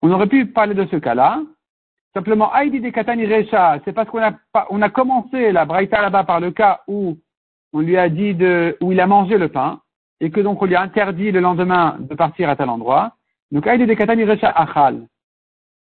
On 0.00 0.12
aurait 0.12 0.28
pu 0.28 0.46
parler 0.46 0.74
de 0.74 0.86
ce 0.86 0.94
cas-là. 0.94 1.42
Simplement, 2.14 2.52
Aïdi 2.52 2.78
de 2.78 2.90
Katani 2.90 3.26
Recha, 3.26 3.80
c'est 3.84 3.92
parce 3.92 4.08
qu'on 4.10 4.22
a, 4.22 4.32
on 4.70 4.80
a 4.80 4.88
commencé 4.88 5.50
la 5.50 5.64
Braïta 5.64 6.00
là-bas 6.00 6.22
par 6.22 6.38
le 6.38 6.52
cas 6.52 6.82
où 6.86 7.18
on 7.72 7.80
lui 7.80 7.96
a 7.96 8.08
dit 8.08 8.36
de, 8.36 8.76
où 8.80 8.92
il 8.92 9.00
a 9.00 9.08
mangé 9.08 9.38
le 9.38 9.48
pain, 9.48 9.80
et 10.20 10.30
que 10.30 10.40
donc 10.40 10.62
on 10.62 10.66
lui 10.66 10.76
a 10.76 10.82
interdit 10.82 11.32
le 11.32 11.40
lendemain 11.40 11.96
de 11.98 12.14
partir 12.14 12.48
à 12.48 12.54
tel 12.54 12.68
endroit. 12.68 13.16
Donc, 13.50 13.66
Aïdi 13.66 13.86
de 13.86 13.94
Katani 13.94 14.22
Recha 14.22 14.50
Achal. 14.50 15.08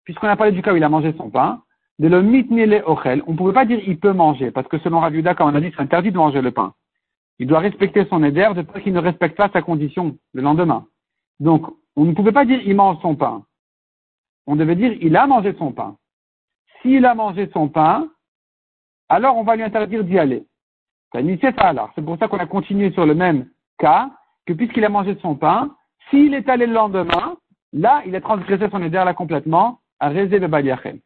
Puisqu'on 0.05 0.29
a 0.29 0.37
parlé 0.37 0.53
du 0.53 0.61
cas 0.61 0.75
où 0.75 0.77
il 0.77 0.85
a 0.85 0.91
mangé 0.91 1.15
son 1.17 1.31
pain, 1.31 1.63
de 2.01 2.09
le 2.09 2.23
mitnele 2.23 2.83
ochel, 2.87 3.23
on 3.27 3.33
ne 3.33 3.37
pouvait 3.37 3.53
pas 3.53 3.67
dire 3.67 3.79
il 3.87 4.01
peut 4.01 4.15
manger, 4.15 4.51
parce 4.51 4.67
que 4.69 4.79
selon 4.79 5.01
Raviuda, 5.01 5.35
comme 5.35 5.51
on 5.51 5.55
a 5.55 5.61
dit, 5.61 5.71
c'est 5.77 5.83
interdit 5.83 6.11
de 6.11 6.17
manger 6.17 6.41
le 6.41 6.51
pain. 6.51 6.73
Il 7.39 7.47
doit 7.47 7.59
respecter 7.59 8.07
son 8.07 8.25
éder 8.25 8.49
de 8.57 8.63
peur 8.63 8.83
qu'il 8.83 8.95
ne 8.95 9.01
respecte 9.01 9.37
pas 9.37 9.51
sa 9.51 9.61
condition 9.61 10.17
le 10.33 10.41
lendemain. 10.41 10.87
Donc, 11.41 11.67
on 11.97 12.07
ne 12.07 12.15
pouvait 12.15 12.33
pas 12.33 12.47
dire 12.47 12.59
il 12.65 12.75
mange 12.75 12.99
son 13.03 13.17
pain. 13.17 13.45
On 14.47 14.57
devait 14.57 14.77
dire 14.77 14.95
il 15.03 15.15
a 15.15 15.27
mangé 15.27 15.55
son 15.59 15.73
pain. 15.73 15.97
S'il 16.81 17.05
a 17.05 17.15
mangé 17.15 17.51
son 17.53 17.69
pain, 17.69 18.09
alors 19.11 19.37
on 19.37 19.43
va 19.43 19.57
lui 19.57 19.63
interdire 19.63 20.03
d'y 20.03 20.19
aller. 20.19 20.47
C'est 21.13 22.05
pour 22.05 22.17
ça 22.19 22.29
qu'on 22.29 22.39
a 22.39 22.47
continué 22.47 22.93
sur 22.93 23.05
le 23.05 23.15
même 23.15 23.47
cas, 23.79 24.11
que 24.47 24.55
puisqu'il 24.55 24.87
a 24.87 24.89
mangé 24.89 25.19
son 25.21 25.35
pain, 25.35 25.77
s'il 26.09 26.33
est 26.33 26.49
allé 26.49 26.65
le 26.67 26.73
lendemain, 26.73 27.37
là, 27.75 28.03
il 28.07 28.17
a 28.17 28.23
transgressé 28.23 28.71
son 28.71 28.83
éder 28.83 29.03
là 29.05 29.13
complètement, 29.13 29.81
à 29.99 30.09
Rézé 30.09 30.41
de 30.41 30.47
Baliachel. 30.47 31.01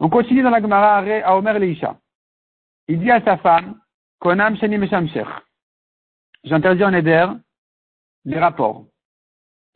On 0.00 0.08
continue 0.08 0.42
dans 0.42 0.50
la 0.50 0.60
Gemara 0.60 0.98
à 0.98 1.36
Omer 1.36 1.58
Leisha. 1.58 1.96
Il 2.86 3.00
dit 3.00 3.10
à 3.10 3.20
sa 3.22 3.36
femme, 3.38 3.80
Konam 4.20 4.56
Shani. 4.56 4.78
J'interdis 6.44 6.84
en 6.84 6.92
Eder 6.94 7.26
les 8.24 8.38
rapports. 8.38 8.84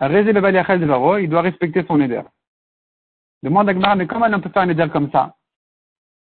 Il 0.01 1.29
doit 1.29 1.41
respecter 1.43 1.85
son 1.87 2.01
Eder. 2.01 2.23
Demande 3.43 3.69
à 3.69 3.75
Gemara, 3.75 3.97
mais 3.97 4.07
comment 4.07 4.27
on 4.33 4.41
peut 4.41 4.51
faire 4.51 4.63
un 4.63 4.69
Eder 4.69 4.89
comme 4.93 5.11
ça? 5.11 5.35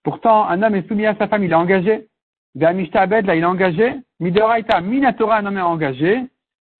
Pourtant, 0.02 0.48
un 0.48 0.62
homme 0.62 0.74
est 0.74 0.88
soumis 0.88 1.06
à 1.06 1.14
sa 1.16 1.28
femme, 1.28 1.44
il 1.44 1.52
est 1.52 1.54
engagé. 1.54 2.08
Là, 2.54 2.72
il 2.72 2.80
est 2.80 3.44
engagé. 3.44 3.94
Midoraita, 4.18 4.80
Minatora, 4.80 5.38
un 5.38 5.46
homme 5.46 5.58
est 5.58 5.60
engagé. 5.60 6.24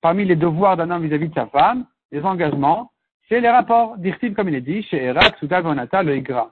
Parmi 0.00 0.24
les 0.24 0.36
devoirs 0.36 0.78
d'un 0.78 0.90
homme 0.90 1.06
vis-à-vis 1.06 1.28
de 1.28 1.34
sa 1.34 1.46
femme, 1.46 1.84
les 2.10 2.22
engagements, 2.22 2.90
c'est 3.28 3.40
les 3.40 3.50
rapports. 3.50 3.98
Dirtiv, 3.98 4.34
comme 4.34 4.48
il 4.48 4.54
est 4.54 4.62
dit, 4.62 4.82
chez 4.84 5.04
Erak, 5.04 5.36
Souda, 5.36 5.60
Gonata, 5.60 6.02
le 6.02 6.16
Igra. 6.16 6.50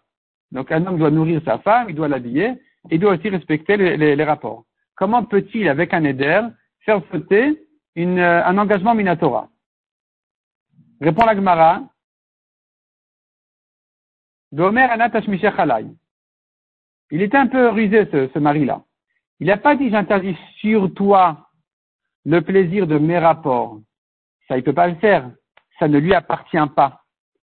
Donc 0.53 0.73
un 0.73 0.87
homme 0.87 0.99
doit 0.99 1.11
nourrir 1.11 1.43
sa 1.45 1.59
femme, 1.59 1.89
il 1.89 1.95
doit 1.95 2.09
l'habiller, 2.09 2.55
et 2.91 2.95
il 2.95 3.01
doit 3.01 3.15
aussi 3.15 3.29
respecter 3.29 3.77
les, 3.77 4.25
rapports. 4.25 4.65
Comment 4.97 5.25
peut-il, 5.25 5.69
avec 5.69 5.93
un 5.93 6.05
éder, 6.05 6.43
faire 6.81 7.03
sauter 7.13 7.67
une, 7.95 8.19
euh, 8.19 8.45
un 8.45 8.57
engagement 8.59 8.95
Minatora? 8.95 9.49
Répond 11.01 11.27
la 11.27 11.35
Gemara. 11.37 11.83
Il 17.11 17.23
était 17.23 17.37
un 17.37 17.47
peu 17.47 17.69
rusé, 17.69 18.09
ce, 18.11 18.29
ce 18.33 18.39
mari-là. 18.39 18.83
Il 19.41 19.47
n'a 19.47 19.57
pas 19.57 19.77
dit 19.77 19.91
j'interdis 19.91 20.37
sur 20.57 20.93
toi 20.95 21.49
le 22.25 22.41
plaisir 22.41 22.87
de 22.87 22.99
mes 22.99 23.19
rapports. 23.19 23.81
Ça, 24.49 24.57
il 24.57 24.65
peut 24.65 24.73
pas 24.73 24.89
le 24.89 24.97
faire. 24.97 25.31
Ça 25.79 25.87
ne 25.87 25.99
lui 25.99 26.15
appartient 26.15 26.57
pas. 26.75 27.05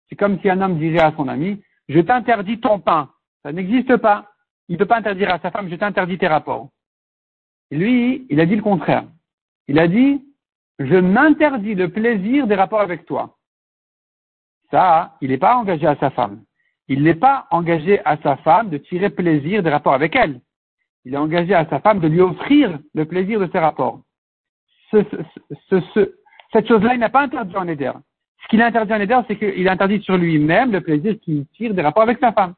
C'est 0.08 0.16
comme 0.16 0.40
si 0.40 0.50
un 0.50 0.62
homme 0.62 0.78
dirait 0.78 1.00
à 1.00 1.14
son 1.18 1.28
ami, 1.28 1.62
je 1.90 2.00
t'interdis 2.00 2.60
ton 2.60 2.80
pain. 2.80 3.10
Ça 3.44 3.52
n'existe 3.52 3.98
pas. 3.98 4.32
Il 4.70 4.74
ne 4.74 4.78
peut 4.78 4.86
pas 4.86 4.98
interdire 4.98 5.32
à 5.32 5.40
sa 5.40 5.52
femme, 5.52 5.70
je 5.70 5.76
t'interdis 5.76 6.18
tes 6.18 6.28
rapports. 6.28 6.70
Lui, 7.72 8.26
il 8.30 8.40
a 8.40 8.46
dit 8.46 8.56
le 8.56 8.62
contraire. 8.62 9.06
Il 9.68 9.80
a 9.80 9.88
dit, 9.88 10.24
je 10.80 10.96
m'interdis 10.96 11.76
le 11.76 11.90
plaisir 11.90 12.48
des 12.48 12.56
rapports 12.56 12.82
avec 12.82 13.06
toi. 13.06 13.38
Ça, 14.72 15.18
il 15.22 15.30
n'est 15.30 15.38
pas 15.38 15.56
engagé 15.58 15.86
à 15.86 15.96
sa 15.98 16.10
femme. 16.10 16.44
Il 16.88 17.04
n'est 17.04 17.16
pas 17.16 17.48
engagé 17.52 18.04
à 18.06 18.18
sa 18.18 18.38
femme 18.38 18.70
de 18.70 18.78
tirer 18.78 19.10
plaisir 19.10 19.64
des 19.64 19.70
rapports 19.70 19.94
avec 19.94 20.16
elle. 20.16 20.42
Il 21.06 21.14
est 21.14 21.18
engagé 21.18 21.54
à 21.54 21.68
sa 21.70 21.80
femme 21.80 22.00
de 22.00 22.08
lui 22.08 22.22
offrir 22.22 22.80
le 22.94 23.06
plaisir 23.06 23.40
de 23.40 23.50
ses 23.52 23.60
rapports. 23.60 24.02
cette 24.92 26.68
chose-là, 26.68 26.94
il 26.94 27.00
n'a 27.00 27.10
pas 27.10 27.24
interdit 27.24 27.56
en 27.56 27.68
Éder. 27.68 27.92
Ce 28.44 28.48
qu'il 28.50 28.62
a 28.62 28.68
interdit 28.68 28.94
en 28.94 29.00
Éder, 29.00 29.20
c'est 29.28 29.38
qu'il 29.38 29.68
interdit 29.68 30.02
sur 30.04 30.18
lui-même 30.18 30.72
le 30.72 30.82
plaisir 30.82 31.20
qu'il 31.22 31.48
tire 31.48 31.74
des 31.74 31.82
rapports 31.82 32.04
avec 32.04 32.20
sa 32.20 32.34
femme. 32.34 32.54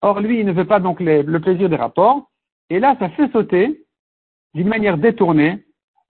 Or, 0.00 0.20
lui, 0.20 0.40
il 0.40 0.46
ne 0.46 0.52
veut 0.52 0.64
pas 0.64 0.80
donc 0.80 1.00
le 1.00 1.38
plaisir 1.38 1.68
des 1.68 1.76
rapports. 1.76 2.30
Et 2.70 2.80
là, 2.80 2.96
ça 2.98 3.08
fait 3.10 3.30
sauter, 3.32 3.84
d'une 4.54 4.68
manière 4.68 4.98
détournée, 4.98 5.64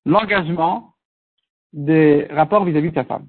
l'engagement 0.05 0.95
des 1.73 2.27
rapports 2.31 2.65
vis-à-vis 2.65 2.91
de 2.91 2.95
sa 2.95 3.05
femme. 3.05 3.27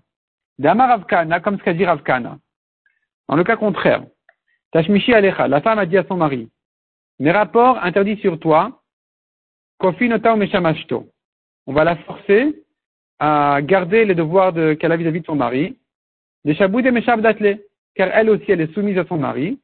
Dama 0.58 0.88
Ravkana, 0.88 1.40
comme 1.40 1.58
ce 1.58 1.64
qu'a 1.64 1.74
dit 1.74 1.86
Ravkana. 1.86 2.38
Dans 3.28 3.36
le 3.36 3.44
cas 3.44 3.56
contraire, 3.56 4.04
Tashmishi 4.72 5.14
Alecha, 5.14 5.48
la 5.48 5.62
femme 5.62 5.80
a 5.80 5.86
dit 5.86 5.98
à 5.98 6.04
son 6.06 6.18
mari, 6.18 6.50
mes 7.20 7.32
rapports 7.32 7.78
interdits 7.84 8.18
sur 8.18 8.40
toi, 8.40 8.82
Kofi 9.78 10.10
Nota 10.10 10.36
Meshamashto. 10.36 11.08
On 11.70 11.74
va 11.74 11.84
la 11.84 11.98
forcer 11.98 12.64
à 13.20 13.60
garder 13.62 14.04
les 14.04 14.16
devoirs 14.16 14.52
qu'elle 14.80 14.92
a 14.92 14.98
vis-à-vis 14.98 15.22
de 15.22 15.26
son 15.28 15.36
mari, 15.36 15.78
des 16.44 16.56
Shaboud 16.56 16.84
et 16.84 16.90
Meshav 16.90 17.22
car 17.94 18.10
elle 18.12 18.32
aussi, 18.32 18.46
elle 18.52 18.62
est 18.62 18.74
soumise 18.74 18.98
à 18.98 19.06
son 19.06 19.18
mari, 19.18 19.60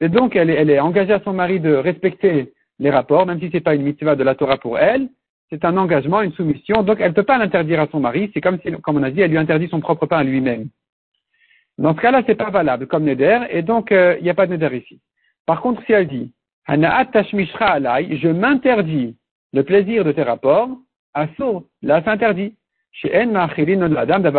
et 0.00 0.08
donc 0.08 0.36
elle 0.36 0.48
est, 0.48 0.54
elle 0.54 0.70
est 0.70 0.78
engagée 0.78 1.12
à 1.12 1.18
son 1.24 1.32
mari 1.32 1.58
de 1.58 1.74
respecter 1.74 2.52
les 2.78 2.90
rapports, 2.90 3.26
même 3.26 3.40
si 3.40 3.48
ce 3.48 3.54
n'est 3.54 3.62
pas 3.62 3.74
une 3.74 3.82
mitzvah 3.82 4.14
de 4.14 4.22
la 4.22 4.36
Torah 4.36 4.58
pour 4.58 4.78
elle, 4.78 5.08
c'est 5.50 5.64
un 5.64 5.76
engagement, 5.76 6.22
une 6.22 6.30
soumission, 6.34 6.84
donc 6.84 6.98
elle 7.00 7.10
ne 7.10 7.16
peut 7.16 7.24
pas 7.24 7.38
l'interdire 7.38 7.80
à 7.80 7.88
son 7.88 7.98
mari, 7.98 8.30
c'est 8.32 8.40
comme 8.40 8.60
si, 8.60 8.70
comme 8.82 8.98
on 8.98 9.02
a 9.02 9.10
dit, 9.10 9.20
elle 9.20 9.32
lui 9.32 9.38
interdit 9.38 9.66
son 9.66 9.80
propre 9.80 10.06
pain 10.06 10.18
à 10.18 10.22
lui-même. 10.22 10.68
Dans 11.78 11.96
ce 11.96 12.00
cas-là, 12.00 12.22
c'est 12.28 12.36
pas 12.36 12.50
valable 12.50 12.86
comme 12.86 13.02
Neder, 13.02 13.40
et 13.50 13.62
donc 13.62 13.90
euh, 13.90 14.14
il 14.20 14.22
n'y 14.22 14.30
a 14.30 14.34
pas 14.34 14.46
de 14.46 14.52
Neder 14.52 14.76
ici. 14.76 15.00
Par 15.46 15.62
contre, 15.62 15.84
si 15.84 15.94
elle 15.94 16.06
dit, 16.06 16.30
je 16.68 18.28
m'interdis 18.28 19.16
le 19.52 19.64
plaisir 19.64 20.04
de 20.04 20.12
tes 20.12 20.22
rapports, 20.22 20.68
assour, 21.14 21.64
là 21.82 22.00
c'est 22.04 22.10
interdit. 22.10 22.54
Chez 22.92 23.16
En 23.16 23.88
la 23.88 24.06
dame 24.06 24.32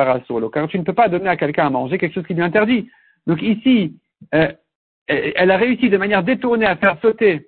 car 0.51 0.67
tu 0.67 0.79
ne 0.79 0.83
peux 0.83 0.93
pas 0.93 1.07
donner 1.07 1.29
à 1.29 1.37
quelqu'un 1.37 1.67
à 1.67 1.69
manger 1.69 1.97
quelque 1.97 2.13
chose 2.13 2.27
qui 2.27 2.33
lui 2.33 2.41
interdit. 2.41 2.89
Donc 3.25 3.41
ici, 3.41 3.95
euh, 4.35 4.51
elle 5.07 5.51
a 5.51 5.57
réussi 5.57 5.89
de 5.89 5.97
manière 5.97 6.23
détournée 6.23 6.65
à 6.65 6.75
faire 6.75 6.99
sauter, 7.01 7.47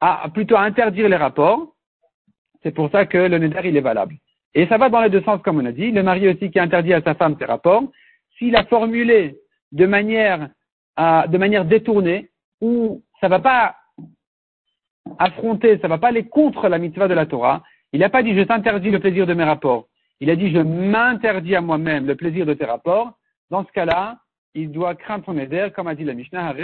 à 0.00 0.28
plutôt 0.32 0.56
à 0.56 0.62
interdire 0.62 1.08
les 1.08 1.16
rapports. 1.16 1.74
C'est 2.62 2.72
pour 2.72 2.90
ça 2.90 3.06
que 3.06 3.18
le 3.18 3.38
neder 3.38 3.60
il 3.64 3.76
est 3.76 3.80
valable. 3.80 4.14
Et 4.54 4.66
ça 4.66 4.78
va 4.78 4.88
dans 4.88 5.00
les 5.00 5.10
deux 5.10 5.22
sens, 5.22 5.40
comme 5.42 5.58
on 5.58 5.66
a 5.66 5.72
dit. 5.72 5.90
Le 5.90 6.02
mari 6.02 6.28
aussi 6.28 6.50
qui 6.50 6.60
interdit 6.60 6.92
à 6.92 7.02
sa 7.02 7.14
femme 7.14 7.36
ses 7.38 7.44
rapports, 7.44 7.84
s'il 8.38 8.54
a 8.56 8.64
formulé 8.64 9.36
de 9.72 9.86
manière, 9.86 10.50
de 10.98 11.38
manière 11.38 11.64
détournée, 11.64 12.30
ou 12.60 13.02
ça 13.20 13.28
va 13.28 13.40
pas 13.40 13.76
affronter, 15.18 15.78
ça 15.78 15.88
va 15.88 15.98
pas 15.98 16.08
aller 16.08 16.28
contre 16.28 16.68
la 16.68 16.78
mitzvah 16.78 17.08
de 17.08 17.14
la 17.14 17.26
Torah, 17.26 17.62
il 17.92 18.00
n'a 18.00 18.08
pas 18.08 18.22
dit 18.22 18.34
je 18.34 18.42
t'interdis 18.42 18.90
le 18.90 19.00
plaisir 19.00 19.26
de 19.26 19.34
mes 19.34 19.44
rapports. 19.44 19.88
Il 20.20 20.30
a 20.30 20.36
dit 20.36 20.52
je 20.52 20.58
m'interdis 20.58 21.56
à 21.56 21.60
moi-même 21.60 22.06
le 22.06 22.16
plaisir 22.16 22.46
de 22.46 22.54
tes 22.54 22.64
rapports. 22.64 23.12
Dans 23.50 23.64
ce 23.64 23.72
cas-là, 23.72 24.18
il 24.54 24.70
doit 24.70 24.94
craindre 24.94 25.24
son 25.24 25.38
éder, 25.38 25.68
comme 25.74 25.88
a 25.88 25.94
dit 25.94 26.04
la 26.04 26.14
Mishnah. 26.14 26.54